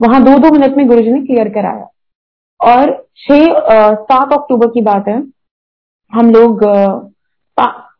[0.00, 1.88] वहाँ दो दो मिनट में गुरु जी ने क्लियर कराया।
[2.60, 5.22] और छह सात अक्टूबर की बात है,
[6.12, 6.64] हम लोग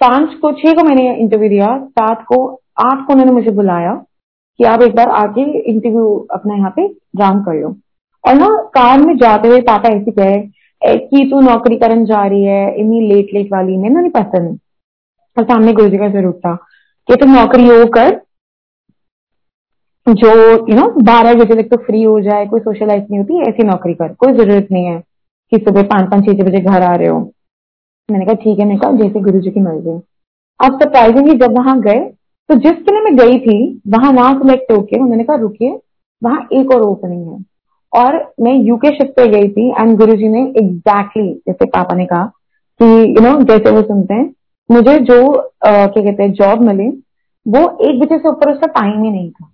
[0.00, 2.44] पाँच को, छह को मैंने इंटरव्यू दिया, सात को,
[2.80, 3.94] आठ को उन्होंने मुझे बुलाया
[4.60, 7.68] कि आप एक बार आके इंटरव्यू अपना यहाँ पे ड्राम कर लो।
[8.24, 10.38] और ना, कार में जाते हुए पापा ऐसे कहे
[10.82, 14.58] कि तू नौकरी करन जा रही है इन्हीं लेट लेट वाली, में ना नहीं पसंद
[15.36, 16.54] और सामने गुरु जी का ज़रूर था
[17.08, 18.20] कि तुम नौकरी हो कर,
[20.06, 20.30] जो
[20.68, 23.94] यू नो बारह बजे तक तो फ्री हो जाए, कोई सोशलाइज नहीं होती, ऐसी नौकरी
[23.94, 24.98] कर, कोई ज़रूरत नहीं है
[25.52, 27.20] कि सुबह पाँच पाँच छह बजे घर आ रहे हो।
[28.08, 30.00] मैंने कहा ठीक है मैंने कहा जैसे गुरु जी की मर्ज़ी।
[30.60, 32.00] अब सरप्राइजिंगली जब वहाँ गए
[32.50, 33.56] तो जिस दिन मैं गई थी
[33.88, 35.70] वहाँ वहाँ सिलेक्ट होके उन्होंने कहा रुकिए
[36.22, 37.38] वहाँ एक और ओपनिंग है।
[37.92, 41.94] और मैं यूके शिफ्ट पे गई थी एंड गुरु जी ने एग्जैक्टली exactly, जैसे पापा
[41.96, 42.24] ने कहा
[42.80, 44.32] कि यू नो जैसे वो सुनते हैं
[44.70, 45.20] मुझे जो
[45.64, 46.88] क्या कहते हैं जॉब मिली
[47.46, 49.50] वो एक बजे से ऊपर उसका टाइम ही नहीं था।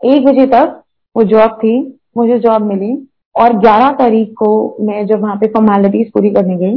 [0.00, 0.82] एक बजे तक
[1.16, 1.74] वो जॉब थी
[2.16, 2.92] मुझे जॉब मिली
[3.34, 6.76] और 11 तारीख को मैं जब वहाँ पे फॉर्मेलिटीज पूरी करने गई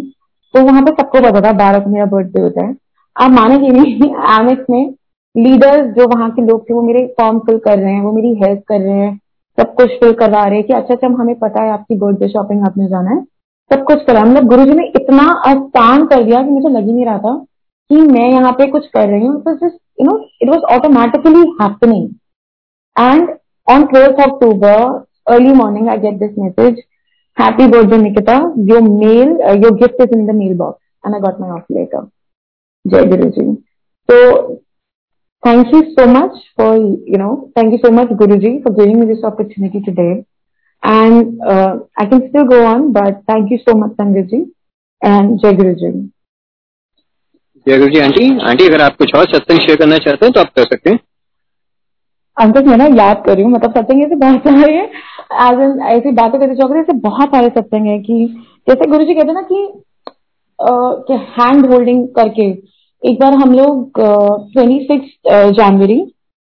[0.54, 2.76] तो वहाँ पे सबको पता था को मेरा बर्थडे होता है।
[3.22, 3.94] आप मानेंगे नहीं
[4.40, 4.94] एमिक्स में
[5.38, 8.36] लीडर्स जो वहाँ के लोग थे वो मेरे फॉर्म फिल कर रहे हैं वो मेरी
[8.36, 9.20] हेल्प कर रहे हैं।
[9.60, 12.64] सब कुछ फिल करवा रहे हैं कि अच्छा अच्छा हमें पता है आपकी बर्थडे शॉपिंग
[12.64, 13.24] आपने जाना है।
[13.74, 16.94] सब कुछ करा। मतलब गुरु जी ने इतना आसान कर दिया कि मुझे लग ही
[16.94, 17.46] नहीं रहा था
[17.90, 19.44] कि मैं यहाँ पे कुछ कर रही हूँ।
[20.02, 22.10] You know it was automatically happening
[22.96, 23.28] And
[23.68, 26.76] on 12th October, early morning, I get this message.
[27.40, 28.54] Happy birthday, Nikita.
[28.70, 30.82] Your mail, uh, your gift is in the mailbox.
[31.04, 32.02] And I got my offer letter.
[32.86, 33.64] Jai Guruji.
[34.10, 34.62] So,
[35.44, 39.06] thank you so much for, you know, thank you so much, Guruji, for giving me
[39.14, 40.26] this opportunity today.
[40.84, 44.46] And uh, I can still go on, but thank you so much, Sanjay
[45.02, 46.10] and Jai Guruji.
[47.68, 50.40] जय गुरु जी aunty aunty अगर आप कुछ और सत्संग share करना चाहते हैं तो
[50.40, 51.00] आप कर सकते हैं
[52.40, 54.86] अंकल मैं ना याद कर रही हूँ मतलब सत्संग ऐसे बहुत सारे हैं।
[55.48, 58.26] एज एन ऐसी बातें करते चौक ऐसे बहुत सारे सत्संग है कि,
[58.68, 59.68] जैसे गुरु जी कहते ना कि
[61.40, 62.50] हैंड होल्डिंग करके,
[63.04, 65.12] एक बार हम लोग ट्वेंटी सिक्स
[65.58, 66.00] जनवरी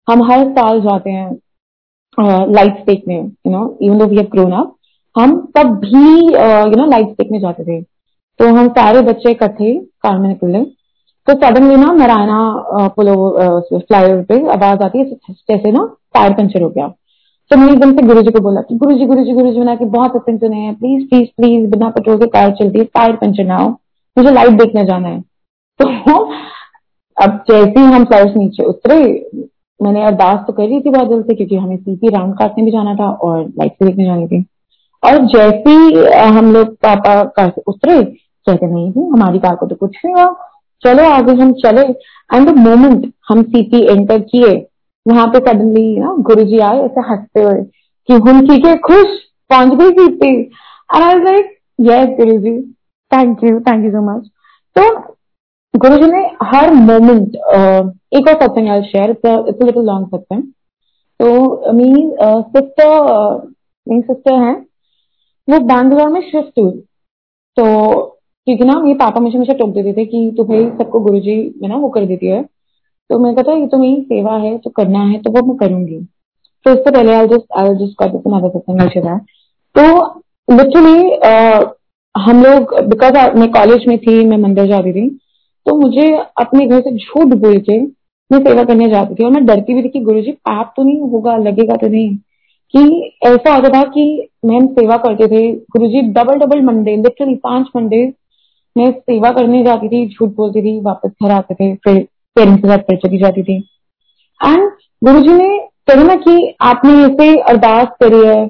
[0.07, 1.29] हम हर साल जाते हैं
[2.53, 4.73] लाइट स्टेक में you know even though we have grown up
[5.15, 7.81] हम तब भी यू नो लाइट स्टेक में जाते थे।
[8.39, 10.59] तो हम सारे बच्चे इकट्ठे कार में निकले
[11.27, 13.13] तो सडनली ना नारायणा पुलो
[13.71, 16.87] फ्लाईओवर पे आवाज़ आती है, जैसे ना टायर पंचर हो गया।
[17.51, 19.85] तो मैंने एकदम से गुरु जी को बोला कि गुरु जी गुरु जी गुरु जी
[19.85, 23.45] बहुत सत्संग सुने हैं प्लीज़ प्लीज़ प्लीज़ बिना पेट्रोल के कार चलती है टायर पंचर
[23.45, 23.69] ना हो
[24.17, 25.21] मुझे लाइट देखने जाना है।
[25.81, 26.15] तो
[27.17, 28.99] अब जैसे ही हम फ़्लाइट नीचे उतरे,
[29.79, 32.71] मैंने अरदास तो कर रही थी बहुत दिल से, क्योंकि हमें सीपी राउंड काटने भी
[32.71, 34.45] जाना था और लाइट से देखने जानी थी।
[35.03, 36.05] और जैसे ही
[36.37, 40.15] हम लोग पापा कार से उतरे, कहते, नहीं थी हमारी कार को तो कुछ नहीं
[40.15, 40.35] हुआ।
[40.83, 41.81] चलो, आगे हम चले।
[42.29, 44.55] एंड द मोमेंट हम सीपी एंटर किए,
[45.05, 47.61] वहाँ पे सडनली ना गुरु जी आए, ऐसे हँसते हुए
[48.09, 52.59] कि हम ठीक है, खुश, पहुँच गई CP and I like yes Guru ji
[53.11, 54.27] thank you thank you so much
[54.75, 54.89] तो
[55.73, 57.35] गुरु जी ने हर मोमेंट
[58.15, 60.43] एक और सत्संग I share it's little long satsang
[61.19, 62.87] तो मी सिस्टर
[63.87, 64.53] मेरी सिस्टर है,
[65.47, 66.71] वो बैंगलोर में शिफ्ट हुई
[67.57, 67.65] तो
[68.47, 71.35] क्योंकि ना मेरे पापा मुझे हमेशा टोक देते थे कि तू भाई सबको गुरु जी
[71.61, 72.41] में ना, वो कर देती है।
[73.09, 75.99] तो मैं कहता, ये तो मेरी सेवा है तो करना है तो वो मैं करूँगी।
[76.65, 79.19] तो इससे पहले आई जस्ट आई जस्ट कर देते ना सत्संग
[79.75, 80.99] तो लिटरली
[82.15, 85.09] हम लोग बिकॉज़ मैं कॉलेज में थी, मैं मंदिर जाती थी
[85.65, 86.07] तो मुझे
[86.41, 87.79] अपने घर से झूठ बोल के
[88.31, 90.83] मैं सेवा करने जाती थी और मैं डरती भी थी कि गुरु जी पाप तो
[90.83, 92.15] नहीं होगा, लगेगा तो नहीं।
[92.73, 97.35] कि ऐसा होता था कि मैं सेवा करते थे Guru ji double double Monday literally
[97.43, 98.05] पाँच मंडे
[98.77, 102.69] मैं सेवा करने जाती थी, झूठ बोलती थी, वापस घर आते थे, फिर पेरेंट्स के
[102.69, 103.57] साथ फिर चली जाती थी।
[104.41, 104.69] एंड
[105.01, 108.45] गुरु जी ने कहा ना कि आपने ऐसे अरदास करी है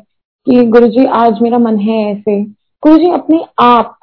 [0.48, 2.42] कि गुरु जी आज मेरा मन है ऐसे।
[2.84, 3.98] गुरु जी अपने आप,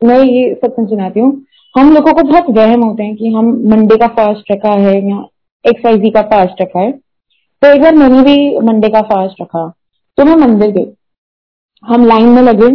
[0.00, 3.96] मैं ये सत्संग सुनाती हूँ। हम लोगों को बहुत वहम होते हैं कि हम मंडे
[3.96, 5.24] का फास्ट रखा है या
[5.64, 9.68] एक्सआईजी का फास्ट रखा है। तो एक बार मैंने भी मंडे का फास्ट रखा
[10.18, 10.92] तो मैं मंदिर गई।
[11.84, 12.68] हम लाइन में लगे।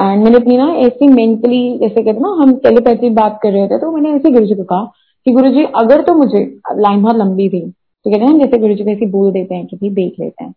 [0.00, 3.78] एंड मैंने अपनी ना ऐसी मेंटली जैसे कहते ना, हम टेलीपैथी बात कर रहे थे
[3.78, 4.84] तो मैंने ऐसे गुरु जी को कहा
[5.26, 6.44] कि गुरु जी अगर तो मुझे
[6.76, 9.90] लाइन बहुत लंबी थी तो कहते हैं जैसे गुरु जी ऐसे बोल देते हैं कि
[9.90, 10.52] देख लेते हैं।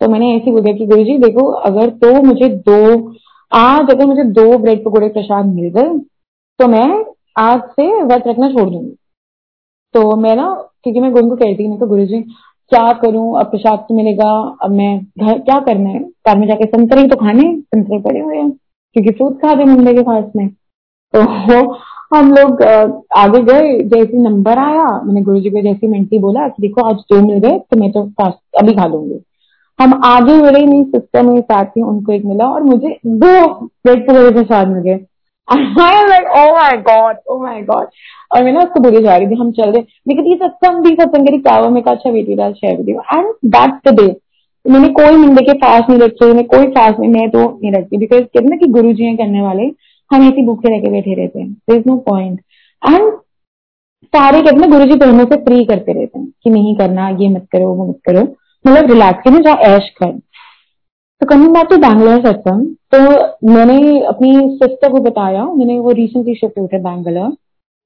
[0.00, 3.12] तो मैंने ऐसे बोल कि गुरु जी देखो, अगर तो मुझे दो,
[3.52, 5.98] आज अगर मुझे दो ब्रेड पकौड़े प्रसाद मिल गए
[6.60, 7.04] तो मैं
[7.38, 8.94] आज से व्रत रखना छोड़ दूँगी।
[9.94, 10.46] तो मैं ना,
[10.82, 13.38] क्योंकि मैं गुरु को कहती हूँ तो गुरु जी क्या करूँ?
[13.40, 14.30] अब प्रसाद तो मिलेगा,
[14.62, 16.00] अब मैं घर, क्या करना है?
[16.00, 18.50] घर में जाके संतरे तो खाने, संतरे पड़े हुए हैं।
[18.96, 20.48] क्योंकि फ्रूट खा रहे मुंबई के पास में।
[21.14, 21.20] तो
[22.14, 26.62] हम लोग आगे गए, जैसे नंबर आया, मैंने गुरु जी को जैसे मेंटी बोला, कि
[26.62, 29.20] देखो आज दो मिल गए तो मैं तो फास्ट अभी खा लूँगी।
[29.78, 34.06] हम आगे बढ़े नहीं सिस्टर मेरे साथ ही उनको एक मिला, और मुझे दो ब्रेड
[34.06, 34.98] पकौड़े साथ मिल। गए
[35.48, 35.60] और
[38.60, 40.34] उसको बोली जा रही थी, हम चल रहे। लेकिन ये
[40.84, 44.06] भी, सत्संग क्या हुआ मैं कहा अच्छा बेटी share with you and that's the day
[44.68, 47.96] मैंने कोई मंडे के फास्ट नहीं रखे मैं कोई फास्ट नहीं, मैं तो नहीं रखती।
[47.96, 49.70] बिकॉज़ कहते ना कि गुरु जी करने वाले,
[50.10, 52.40] हम ऐसी भूखे रह के बैठे रहते हैं। इज़ नो पॉइंट
[52.82, 53.12] एंड
[54.12, 57.28] सारे कहते ना गुरु जी दोनों से फ्री करते रहते हैं कि नहीं करना, ये
[57.28, 58.20] मत करो, वो मत करो।
[58.64, 60.18] मतलब रिलैक्स करना जहाँ ऐश कर
[61.20, 62.98] तो कमिंग बैक टू बैंगलोर सत्संग तो
[63.48, 67.30] मैंने अपनी सिस्टर को बताया, मैंने वो रिसेंटली शिफ्ट हुए थे बैंगलोर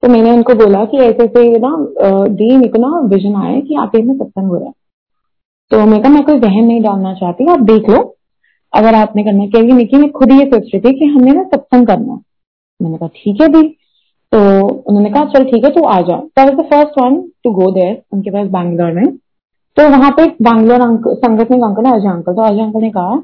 [0.03, 1.77] तो मैंने उनको बोला कि ऐसे ऐसे ना
[2.29, 4.73] दी मेरे को ना विजन आया कि आपके में सत्संग हो रहा है।
[5.73, 7.99] तो मैं कहा, मैं कोई बहन नहीं डालना चाहती, आप देख लो।
[8.73, 11.87] अगर आपने करना क्योंकि निकी मैं खुद ये सोच रही थी कि हमने ना सत्संग
[11.87, 12.19] करना।
[12.81, 13.63] मैंने कहा, ठीक है दी
[14.33, 17.71] तो उन्होंने कहा, चल ठीक है, तू आ जा। तो the first one to go
[17.71, 19.17] there उनके पास बैंगलोर में।
[19.77, 20.81] तो वहाँ पे बैंगलोर
[21.17, 23.17] संगठनिक अंकल है अजय अंकल। तो अजय अंकल ने कहा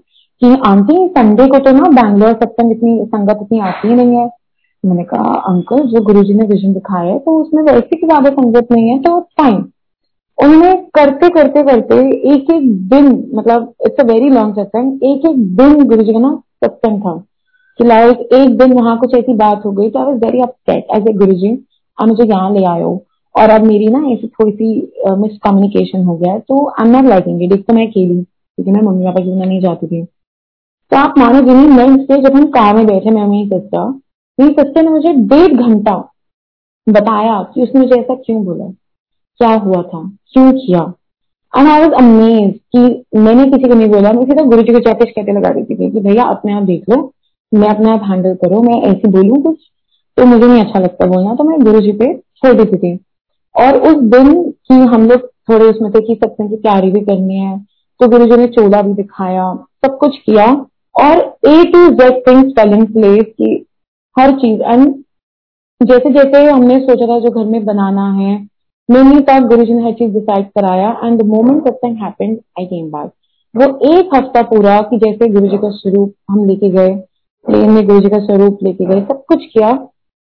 [0.42, 4.28] कि, आंटी, संडे को तो ना बैंगलोर सत्संग इतनी, संगत इतनी आती ही नहीं है।
[4.84, 8.72] मैंने कहा, अंकल, जो गुरुजी ने विजन दिखाया है तो उसमें वैसे की ज़्यादा संगत
[8.72, 9.62] नहीं है तो फाइन
[10.38, 11.94] उन्होंने करते करते करते
[12.32, 16.18] एक एक दिन मतलब इट्स अ वेरी लॉन्ग सत्संग एक एक दिन गुरु जी का
[16.18, 17.16] ना सत्संग था
[17.78, 20.96] कि लाइक एक दिन वहाँ कुछ ऐसी बात हो गई तो I was very upset
[20.96, 21.52] as a Guru ji
[21.98, 22.90] आप मुझे यहाँ ले आयो।
[23.34, 24.68] और अब मेरी ना ऐसी थोड़ी सी
[25.18, 29.04] मिसकम्युनिकेशन हो गया तो I am not liking it तो मैं अकेली, क्योंकि मैं मम्मी
[29.04, 32.86] पापा की नहीं जाती थी। तो आप मानो जी नेक्स्ट डे जब हम कार में
[32.86, 33.88] बैठे, मैं मेरी सिस्टर
[34.38, 35.96] मेरी सिस्टर ने मुझे डेढ़ घंटा
[36.86, 38.72] बताया कि उसने मुझे ऐसा क्यों बोला।
[39.40, 40.00] क्या हुआ था?
[40.32, 40.80] क्यों किया?
[41.52, 44.80] एंड आई वॉज़ अमेज कि मैंने किसी को नहीं बोला। मैं सीधा गुरु जी को
[44.80, 46.96] चौकश कहते लगा देती थी कि भैया, अपने आप देख लो।
[47.52, 49.58] मैं अपने आप हैंडल करो। मैं ऐसे बोलूँ कुछ
[50.16, 52.98] तो मुझे नहीं अच्छा लगता बोलना। तो मैं गुरु जी पे छोड़ देती थी।
[53.54, 57.38] और उस दिन की हम लोग थोड़े उसमें थे कि सत्संग की तैयारी भी करनी
[57.38, 57.58] है
[58.00, 59.52] तो गुरु जी ने चोला भी दिखाया,
[59.84, 60.46] सब कुछ किया।
[60.94, 63.54] और A to Z things fell in place की
[64.16, 64.94] हर चीज़। एंड
[65.80, 68.36] जैसे जैसे हमने सोचा था जो घर में बनाना है
[68.88, 72.64] मैंने तक गुरु जी ने हर चीज़ डिसाइड कराया and the moment satsang happened I
[72.66, 73.10] came back
[73.54, 76.94] वो एक हफ़्ता पूरा कि जैसे गुरु जी का स्वरूप हम लेके गए,
[77.46, 79.70] प्लेन में गुरु जी का स्वरूप लेके गए, सब कुछ किया।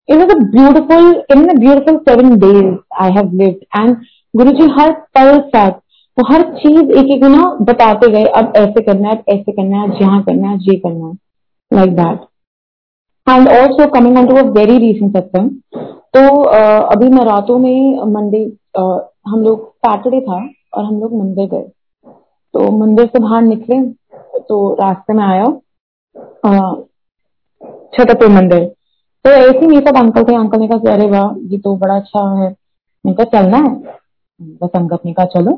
[0.08, 3.96] It was a beautiful in beautiful seven days I have lived and
[4.34, 5.70] Guru ji हर पल साथ,
[6.18, 10.00] वो हर चीज़ एक एक ना बताते गए, अब ऐसे करना है ऐसे करना है
[10.00, 11.14] यहाँ करना है, ये करना है
[11.70, 12.18] like that
[13.26, 15.50] and also coming on to a very recent satsang
[16.16, 18.38] तो अभी मैं रातों में मंडे
[19.28, 20.36] हम लोग सैटरडे था
[20.74, 21.62] और हम लोग मंदिर गए।
[22.54, 23.80] तो मंदिर से बाहर निकले
[24.40, 25.44] तो रास्ते में आया
[27.94, 28.64] छतरपुर मंदिर।
[29.24, 32.20] तो ऐसे ही सब अंकल थे, अंकल ने कहा अरे वाह, ये तो बड़ा अच्छा
[32.32, 33.74] है। मैंने कहा, चलना है?
[34.40, 35.52] बस संगत ने कहा, चलो।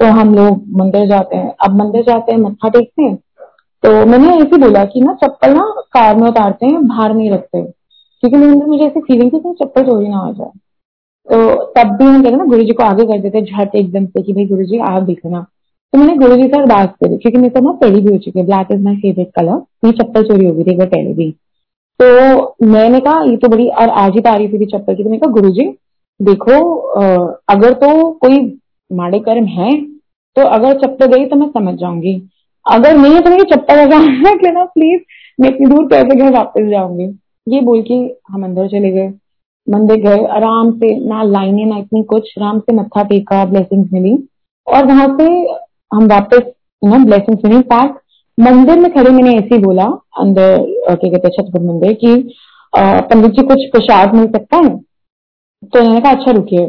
[0.00, 3.16] तो हम लोग मंदिर जाते हैं। अब मंदिर जाते हैं, मत्था टेकते हैं।
[3.82, 7.62] तो मैंने ऐसे बोला कि ना, चप्पल ना कार में उतारते हैं, बाहर नहीं रखते।
[8.22, 10.50] क्योंकि मेरे अंदर मुझे ऐसी फीलिंग थी चप्पल चोरी ना हो जाए
[11.28, 14.22] तो तब भी हम कहते ना गुरु जी को आगे कर देते झट एकदम से
[14.22, 15.40] कि भाई गुरु जी आप देखना।
[15.92, 18.38] तो मैंने गुरु जी से अरदास करी, क्योंकि मेरे को ना पहली भी हो चुकी
[18.38, 21.30] है। Black is my favourite colour ये चप्पल चोरी हो गई थी पहले भी।
[22.00, 25.18] तो मैंने कहा, ये तो बड़ी, और आज ही तारीफ़ हुई चप्पल की। तो मैंने
[25.18, 25.66] कहा गुरु जी
[26.20, 26.60] देखो
[27.50, 28.38] अगर तो कोई
[28.90, 29.70] माड़े कर्म है
[30.36, 32.14] तो अगर चप्पल गई तो मैं समझ जाऊँगी।
[32.66, 35.00] अगर नहीं है तो मेरी चप्पल लगाना लेना प्लीज़
[35.40, 37.06] मैं इतनी दूर कैसे घर वापस जाऊँगी।
[37.46, 37.94] ये बोल के
[38.28, 39.08] हम अंदर चले गए।
[39.66, 44.12] मंदिर गए, आराम से, ना लाइने, ना इतनी कुछ, आराम से मत्था टेका ब्लेसिंग्स मिली।
[44.66, 45.24] और वहाँ से
[45.94, 46.42] हम वापस,
[46.82, 48.00] नो ब्लेसिंग सुनी फैक्ट
[48.38, 49.84] मंदिर में खड़े मैंने ऐसे ही बोला,
[50.18, 52.14] अंदर क्या कहते हैं, छतपुर मंदिर, की
[52.72, 54.76] पंडित जी कुछ प्रसाद मिल सकता है?
[55.62, 56.66] तो उन्होंने कहा अच्छा रुकिए।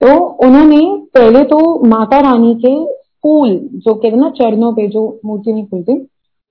[0.00, 0.16] तो
[0.46, 0.80] उन्होंने
[1.14, 2.74] पहले तो माता रानी के
[3.22, 5.98] फूल, जो कहते ना, चरणों पे जो मूर्ति नहीं खुलती,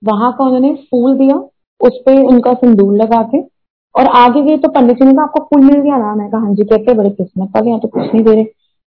[0.02, 1.36] वहाँ का उन्होंने फूल दिया।
[1.80, 3.40] उस पर उनका सिंदूर लगा के।
[3.94, 6.14] और आगे गए तो पंडित जी ने कहा, आपको फूल मिल गया ना?
[6.14, 8.44] मैं कहा हाँ जी कहते बड़े किस्मत का यहाँ तो कुछ नहीं दे रहे।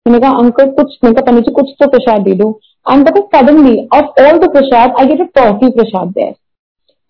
[0.08, 2.60] मैंने कहा, अंकल, कुछ मैंने कहा, पंडित जी, कुछ तो प्रसाद दे दो।
[2.92, 6.32] And but suddenly of all the prasad I get a toffee prasad there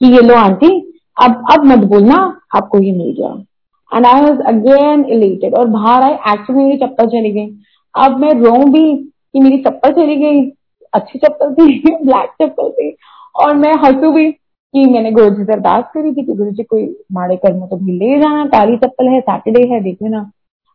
[0.02, 3.44] कि ये लो आंटी, अब अब मत बोलना, आपको ये मिल गया।
[3.98, 7.48] And I was again elated और बाहर आए एक्चुअली मेरी चप्पल चली गई।
[7.96, 10.52] अब मैं रो भी कि मेरी चप्पल चली गई,
[10.94, 12.98] अच्छी चप्पल थी ब्लैक चप्पल थी,
[13.36, 14.36] और मैं हंसू भी।
[14.74, 17.78] कि मैंने गुरु जी से अरदास करी थी कि गुरु जी कोई माड़े कर्म तो
[17.78, 20.30] भी ले जाना, काली चप्पल है सैटरडे है, देख लेना।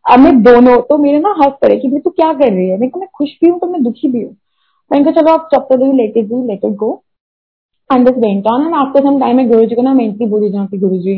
[0.05, 2.77] अब मैं दोनों तो मेरे ना हंस पड़े कि भाई तू क्या कर रही है?
[2.79, 4.35] मैं मैं खुश भी हूँ तो मैं दुखी भी हूँ।
[4.91, 6.91] मैंने कहा, चलो आप चप्पल ही लेटे जी let it go.
[7.89, 10.49] And this went on and after some time मैं गुरु जी को ना मेंटली बोली
[10.49, 11.15] जाऊँ कि गुरु जी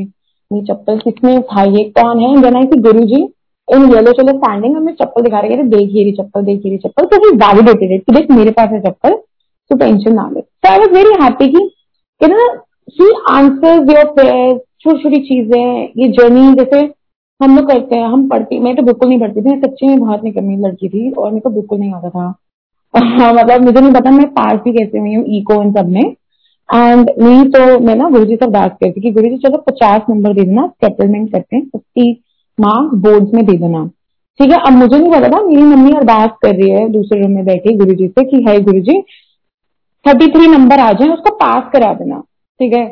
[0.52, 1.84] मेरी चप्पल किसने उठाई है?
[1.92, 2.42] कौन है?
[2.42, 3.22] Then I Guru ji
[3.68, 7.06] in yellow चलो स्टैंडिंग हमें चप्पल दिखा रहे थे, देख ये चप्पल, देख ये चप्पल।
[7.06, 9.16] तो ही वैलिडेटेड इट देख मेरे पास है चप्पल
[9.72, 11.70] तो टेंशन ना ले। So I was very happy की
[12.28, 12.44] ना
[12.92, 16.80] ही आंसर्स योर प्रेयर्स छोटी छोटी चीज़ें, ये जर्नी जैसे
[17.42, 20.24] हम लोग करते हैं, हम पढ़ती, मैं तो बिल्कुल नहीं पढ़ती थी सच्ची में बहुत
[20.24, 22.28] निकम्मी लड़की थी और मेरे को बिल्कुल नहीं आता था।
[22.94, 26.04] मतलब मुझे नहीं पता मैं पास भी कैसे हुई हूँ इको इन सब में।
[26.70, 30.02] एंड नहीं तो मैं ना गुरु जी से बात करती कि गुरु जी चलो पचास
[30.10, 32.12] नंबर दे देना सेटलमेंट करते हैं फिफ्टी
[32.58, 33.86] मार्क्स बोर्ड में दे देना।
[34.40, 37.32] ठीक है, अब मुझे नहीं पता था, मेरी मम्मी अरदास कर रही है दूसरे रूम
[37.32, 39.00] में बैठी गुरु जी से कि है Guru ji
[40.06, 42.20] thirty three number आ जाए, उसको पास करा देना,
[42.60, 42.86] ठीक है?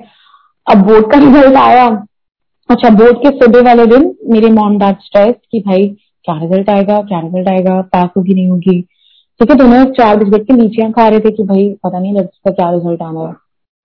[0.67, 1.87] अब बोर्ड का रिज़ल्ट आया।
[2.69, 5.87] अच्छा बोर्ड के सुबह वाले दिन मेरे मॉम डैड स्ट्रेस कि भाई,
[6.25, 8.81] क्या रिज़ल्ट आएगा, क्या रिज़ल्ट आएगा पास होगी, नहीं होगी?
[9.39, 12.51] ठीक है, दोनों चार बजे के नीचे खा रहे थे कि भाई, पता नहीं का
[12.51, 13.33] क्या रिज़ल्ट आना है।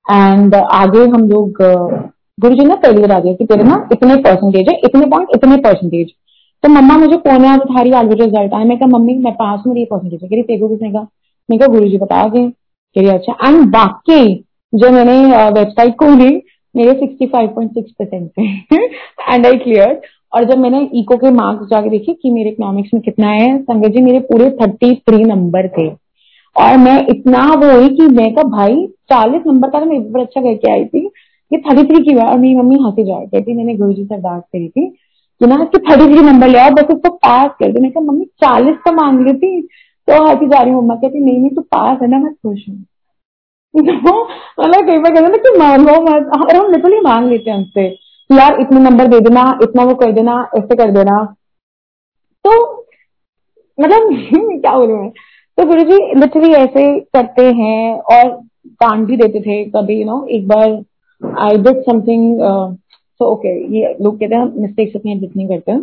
[0.06, 1.62] एंड आगे हम लोग
[2.38, 5.56] गुरु जी ने पहली बता दिया कि तेरे ना इतने परसेंटेज है, इतने पॉइंट इतने
[5.58, 6.12] परसेंटेज
[6.64, 9.74] तो मम्मा मुझे फ़ोन आया थारी आज रिज़ल्ट आया। मैं कहा, मम्मी, मैं पास में
[9.76, 11.06] ये परसेंटेज है। कह तेगो किसने कहा?
[11.48, 12.46] मैं कहा गुरु जी बता गए।
[12.98, 16.42] कह अच्छा एंड वाकई जो मैंने वेबसाइट खोली
[16.76, 18.44] मेरे 65.6 परसेंट थे
[19.34, 20.00] एंड आई क्लियर
[20.34, 23.88] और जब मैंने इको के मार्क्स जाके देखे कि मेरे इकोनॉमिक्स में कितना है, संगत
[23.88, 25.88] जी, मेरे पूरे 33 नंबर थे.
[26.56, 30.20] और मैं इतना वो हुई कि मैं कहा, भाई 40 नंबर का तो मैं पेपर
[30.20, 31.10] अच्छा करके आई थी.
[31.52, 34.42] ये थर्टी थ्री की और मेरी मम्मी हँसी जाए कहती मैंने गुरु जी से अरदास
[34.42, 34.86] करी थी
[35.40, 37.80] कि, ना कि थर्टी थ्री नंबर ले आओ, बस उसको पास कर दो.
[37.80, 39.68] मैं कहा, मम्मी, चालीस तो मांग ली थी.
[40.08, 42.68] तो हँसी जा रही हूँ। मम्मा कहती, नहीं नहीं, तू पास है ना, मैं खुश
[42.68, 42.84] हूँ।
[43.74, 47.86] मतलब कई बार कहते ना कि मांगो मत। और हम लिटरली मांग लेते हैं उनसे
[48.30, 51.24] यार इतने नंबर दे देना, इतना वो कर देना, ऐसे कर देना।
[52.44, 52.52] तो
[53.78, 54.08] मतलब
[54.60, 55.10] क्या बोलू मैं?
[55.58, 58.30] तो गुरु जी लिटरली ऐसे करते हैं और
[58.80, 60.70] कांड भी देते थे। कभी यू नो एक बार
[61.42, 65.78] I did something so okay ये लोग कहते हैं मिस्टेक्स इतनी एडिट नहीं करते।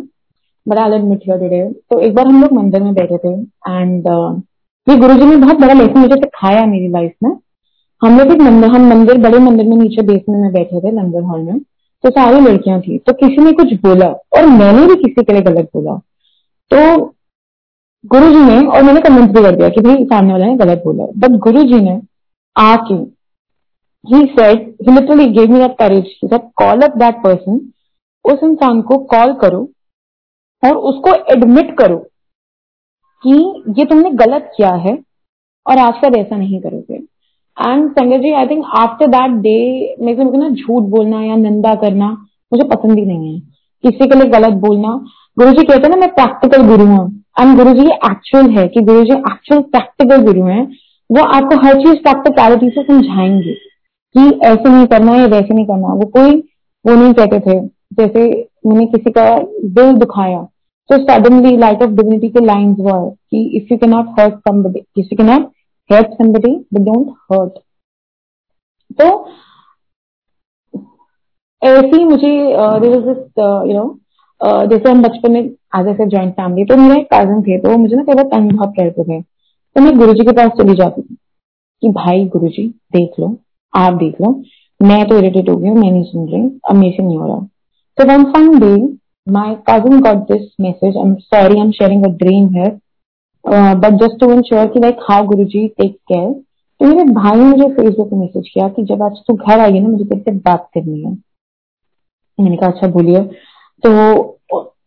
[0.68, 3.32] But I admit here today तो एक बार हम लोग मंदिर में बैठे थे
[3.70, 4.42] एंड uh,
[4.88, 7.30] ये गुरु ने बहुत बड़ा लेसन मुझे सिखाया मेरी लाइफ में.
[8.02, 11.22] हम लोग एक मंदिर हम मंदिर बड़े मंदिर में नीचे बेसमेंट में बैठे थे लंगर
[11.22, 11.58] हॉल में.
[12.04, 12.98] तो सारी लड़कियाँ थी.
[12.98, 15.96] तो किसी ने कुछ बोला और मैंने भी किसी के लिए गलत बोला.
[16.70, 17.04] तो
[18.06, 20.82] गुरु जी ने और मैंने कमेंट भी कर दिया कि भाई सामने वाले ने गलत
[20.84, 21.04] बोला.
[21.04, 22.00] बट गुरु जी ने
[22.56, 22.94] आके
[24.04, 27.60] ही said he literally gave me that courage said call up that person
[28.24, 29.68] उस इंसान को कॉल करो
[30.64, 31.96] और उसको एडमिट करो
[33.26, 34.98] कि ये तुमने गलत किया है
[35.66, 36.94] और आज का ऐसा नहीं करोगे।
[37.70, 41.74] And Sanjay ji I think after that day मेरे को ना झूठ बोलना या निंदा
[41.74, 43.40] करना मुझे पसंद ही नहीं है।
[43.82, 45.04] किसी के लिए गलत बोलना।
[45.38, 48.80] गुरु जी कहते हैं ना, मैं प्रैक्टिकल गुरु हूँ। एंड गुरु जी एक्चुअल है कि
[48.80, 50.66] गुरु जी एक्चुअल प्रैक्टिकल गुरु हैं,
[51.12, 53.54] वो आपको हर चीज़ प्रैक्टिकलिटी से समझाएँगे
[54.16, 56.36] कि ऐसे नहीं करना है वैसे नहीं करना। वो कोई
[56.86, 60.48] वो नहीं कहते थे। जैसे मैंने किसी का दिल दुखाया
[60.90, 64.34] तो सडनली लाइट ऑफ़ डिविनिटी के लाइंस वो है कि if you can not hurt
[64.48, 65.50] somebody किसी can not
[65.90, 67.58] help somebody but don't hurt
[68.98, 69.08] तो
[71.62, 73.84] ऐसी मुझे यू नो
[74.40, 78.02] जैसे हम बचपन में आज ऐसे ज्वाइंट फैमिली तो मेरे कज़न थे तो मुझे ना
[78.02, 81.14] कई बार तंग बहुत करते थे। तो मैं गुरु के पास चली जाती थी,
[81.82, 83.36] कि भाई गुरु देख लो,
[83.72, 84.30] आप देख लो,
[84.80, 87.26] मैं तो इरिटेट हो गई हूँ, मैं नहीं सुन रही, अब मेरे से नहीं हो
[87.28, 87.38] रहा।
[87.98, 88.76] तो one fine day
[89.26, 92.70] my cousin got this message I am sorry I am sharing a dream है
[93.44, 96.32] बट जस्ट टू इंश्योर कि like how Guru ji take care
[96.80, 99.80] तो मेरे भाई ने मुझे फेसबुक पे मैसेज किया कि जब आज तू घर आई
[99.80, 101.10] ना, मुझे तेरे से बात करनी है।
[102.38, 103.20] मैंने कहा अच्छा बोलिए।
[103.82, 103.90] तो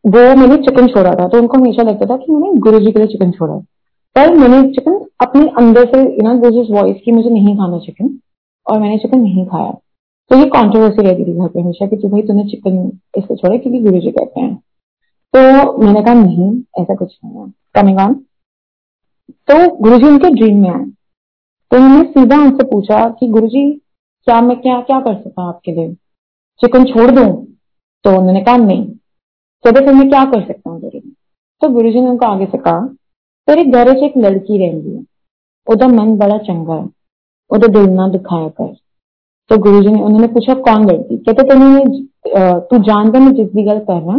[0.07, 2.99] वो मैंने चिकन छोड़ा था। तो उनको हमेशा लगता था कि मैंने गुरु जी के
[2.99, 3.55] लिए चिकन छोड़ा
[4.15, 7.79] पर मैंने चिकन अपने अंदर से you know this is voice की मुझे नहीं खाना
[7.79, 8.17] चिकन
[8.67, 9.73] और मैंने चिकन नहीं खाया।
[10.31, 12.77] तो ये कॉन्ट्रोवर्सी रहती थी घर पे हमेशा कि तू भाई तूने चिकन
[13.17, 14.55] इससे छोड़ा क्योंकि गुरु जी कहते हैं।
[15.33, 18.13] तो मैंने कहा, नहीं, ऐसा कुछ नहीं है। कमिंग ऑन
[19.49, 20.83] तो गुरु जी उनके ड्रीम में आए।
[21.71, 23.71] तो उन्होंने सीधा उनसे पूछा कि गुरु जी
[24.27, 25.93] क्या मैं क्या क्या कर सकता हूँ आपके लिए?
[26.61, 27.25] चिकन छोड़ दू?
[28.05, 28.85] तो उन्होंने कहा, नहीं।
[29.65, 30.99] कहते फिर मैं क्या कर सकता हूँ तेरे
[31.61, 32.85] तो गुरु जी ने उनको आगे से कहा,
[33.47, 35.03] तेरे घर से एक लड़की रहती है
[35.67, 36.89] ओदा मन बड़ा चंगा है।
[37.51, 38.75] ओदा दिल ना दिखाया कर।
[39.49, 41.17] तो गुरु जी ने उन्होंने पूछा कौन लड़की?
[41.17, 41.69] कहते तेने
[42.69, 44.17] तू जानता मैं जिस भी गल कर रहा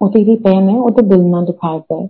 [0.00, 2.08] बहन है वो तो दिल ना दिखाया कर।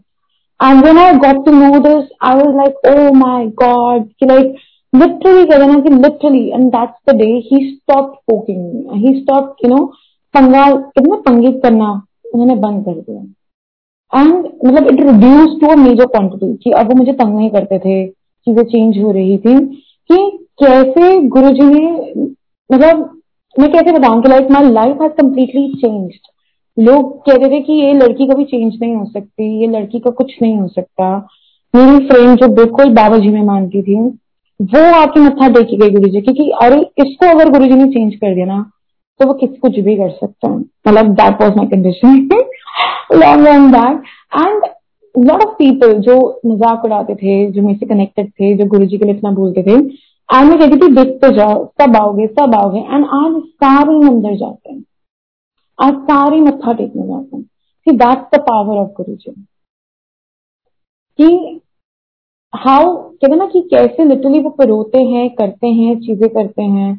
[0.60, 4.54] And when I got to know this, I was like, oh my God, like
[4.92, 9.00] literally, कि literally, and that's the day he stopped poking me.
[9.00, 9.82] He stopped, you know,
[10.34, 11.90] पंगा कितना पंगित करना
[12.34, 16.94] उन्होंने बंद कर दिया। एंड मतलब it reduce to a major quantity कि अब वो
[16.94, 19.58] मुझे तंग नहीं करते थे चीज़ें चेंज हो रही थी
[20.10, 20.18] कि
[20.62, 21.84] कैसे गुरु जी ने
[22.70, 23.10] मतलब
[23.56, 26.32] मैं कैसे बताऊँ कि like my life has completely changed
[26.76, 30.32] लोग कहते थे कि ये लड़की कभी चेंज नहीं हो सकती, ये लड़की का कुछ
[30.42, 31.16] नहीं हो सकता.
[31.74, 33.94] मेरी फ्रेंड जो बिल्कुल बाबा जी में मानती थी,
[34.60, 38.14] वो आके मत्था टेकी गई गुरु जी क्योंकि अरे, इसको अगर गुरु जी ने चेंज
[38.14, 38.64] कर दिया ना
[39.20, 40.56] तो वो किस, कुछ भी कर सकता है.
[40.56, 42.28] मतलब that was my condition
[43.14, 44.02] long run that
[44.36, 48.86] and lot of people जो मज़ाक उड़ाते थे, जो मेरे से कनेक्टेड थे, जो गुरु
[48.86, 49.80] जी के लिए इतना बोलते थे
[50.28, 54.72] एंड मैं कहती थी देखते जाओ, सब आओगे सब आओगे एंड आज सारे मंदिर जाते
[54.72, 54.84] हैं।
[55.78, 59.32] आज सारे मत्था टेकने जाते हैं। See that's the power of Guru ji
[61.18, 61.60] कि
[62.52, 66.92] हाउ कहते ना कि कैसे लिटरली वो परोते हैं, करते हैं, चीज़ें करते हैं।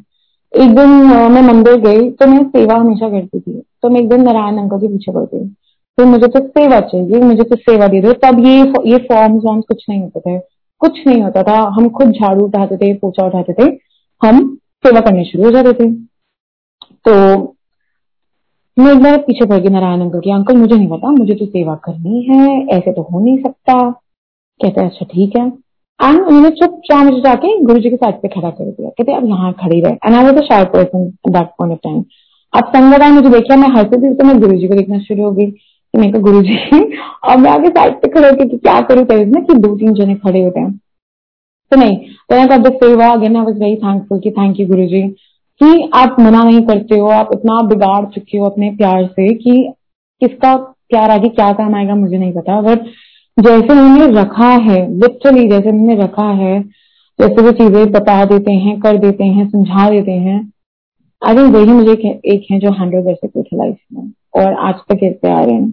[0.52, 0.88] एक दिन
[1.32, 4.78] मैं मंदिर गई तो मैं सेवा हमेशा करती थी। तो मैं एक दिन नारायण अंकल
[4.78, 5.48] के पीछे पड़ गई।
[5.98, 8.56] तो मुझे तो सेवा चाहिए, मुझे तो सेवा दे दो। तब ये
[8.92, 10.38] ये फॉर्म्स वॉर्म्स कुछ नहीं होते थे।
[10.80, 13.70] कुछ नहीं होता था। हम खुद झाड़ू उठाते थे, पोछा उठाते थे।
[14.22, 14.54] हम
[14.86, 15.90] सेवा करने शुरू हो जाते थे।
[17.04, 17.14] तो
[18.76, 21.46] मैं एक बार पीछे पड़ गई नारायण अंकल की। अंकल, मुझे नहीं पता, मुझे तो
[21.46, 23.90] सेवा करनी है, ऐसे तो हो नहीं सकता।
[24.60, 25.46] कहते अच्छा ठीक है।
[26.00, 29.24] एंड उन्होंने चुपचाप मुझे जाके गुरु जी के साइड पे खड़ा कर दिया। कहते, अब
[29.24, 32.04] यहाँ खड़ी रहे। And I was a shy person that point of time
[32.52, 35.24] अब संगत आए, मुझे देखिए मैं हंसती थी तो मैं गुरु जी को देखना शुरू
[35.24, 35.50] हो गई।
[36.00, 36.80] कि मैं गुरु जी
[37.24, 40.14] और मैं आगे साइड पे खड़े होकर क्या करूँ, कह ना कि दो तीन जने
[40.16, 40.70] खड़े होते हैं।
[41.72, 44.86] तो नहीं तो मैं कब सेवा again I was very thankful कि थैंक यू गुरु
[44.86, 45.02] जी
[45.60, 49.72] कि आप मना नहीं करते हो, आप इतना बिगाड़ चुके हो अपने प्यार से कि
[50.22, 52.84] किसका प्यार आगे क्या काम आएगा मुझे नहीं पता। बट
[53.36, 56.60] जैसे उन्होंने रखा है लिटरली जैसे उन्होंने रखा है,
[57.18, 60.40] जैसे वो चीज़ें बता देते हैं, कर देते हैं, समझा देते हैं
[61.22, 61.92] आई थिंक वही मुझे
[62.26, 65.68] एक है जो हंड्रेड थे लाइफ में और आज तक कहते आ रहे हैं।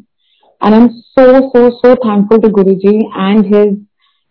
[0.65, 3.67] And I'm so, so, so thankful to Guruji and his,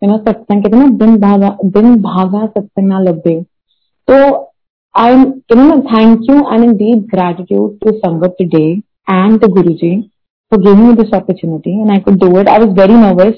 [0.03, 0.62] you know, satsang.
[0.62, 3.47] कहते ना दिन भागा दिन भागा
[4.09, 4.49] So
[4.95, 10.11] I'm, you know, thank you and indeed gratitude to Sangat today and to Guruji
[10.53, 12.49] for giving me this opportunity and I could do it.
[12.49, 13.37] I was very nervous.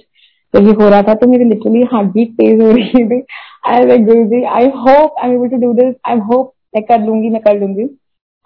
[0.55, 3.21] तो ये हो रहा था तो मेरी लिटरली हार्ट बीट तेज हो रही थी
[3.69, 7.01] I like Guru ji I hope I able to do this I hope मैं कर
[7.07, 7.83] लूंगी मैं कर लूंगी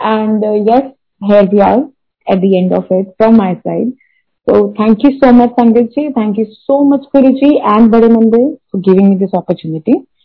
[0.01, 0.91] and yes
[1.31, 1.79] here we are
[2.33, 3.93] at the end of it from my side
[4.51, 6.13] so thank you so much, Sangatji.
[6.13, 9.93] Thank you so much, Guruji and Badamandir for giving me this opportunity.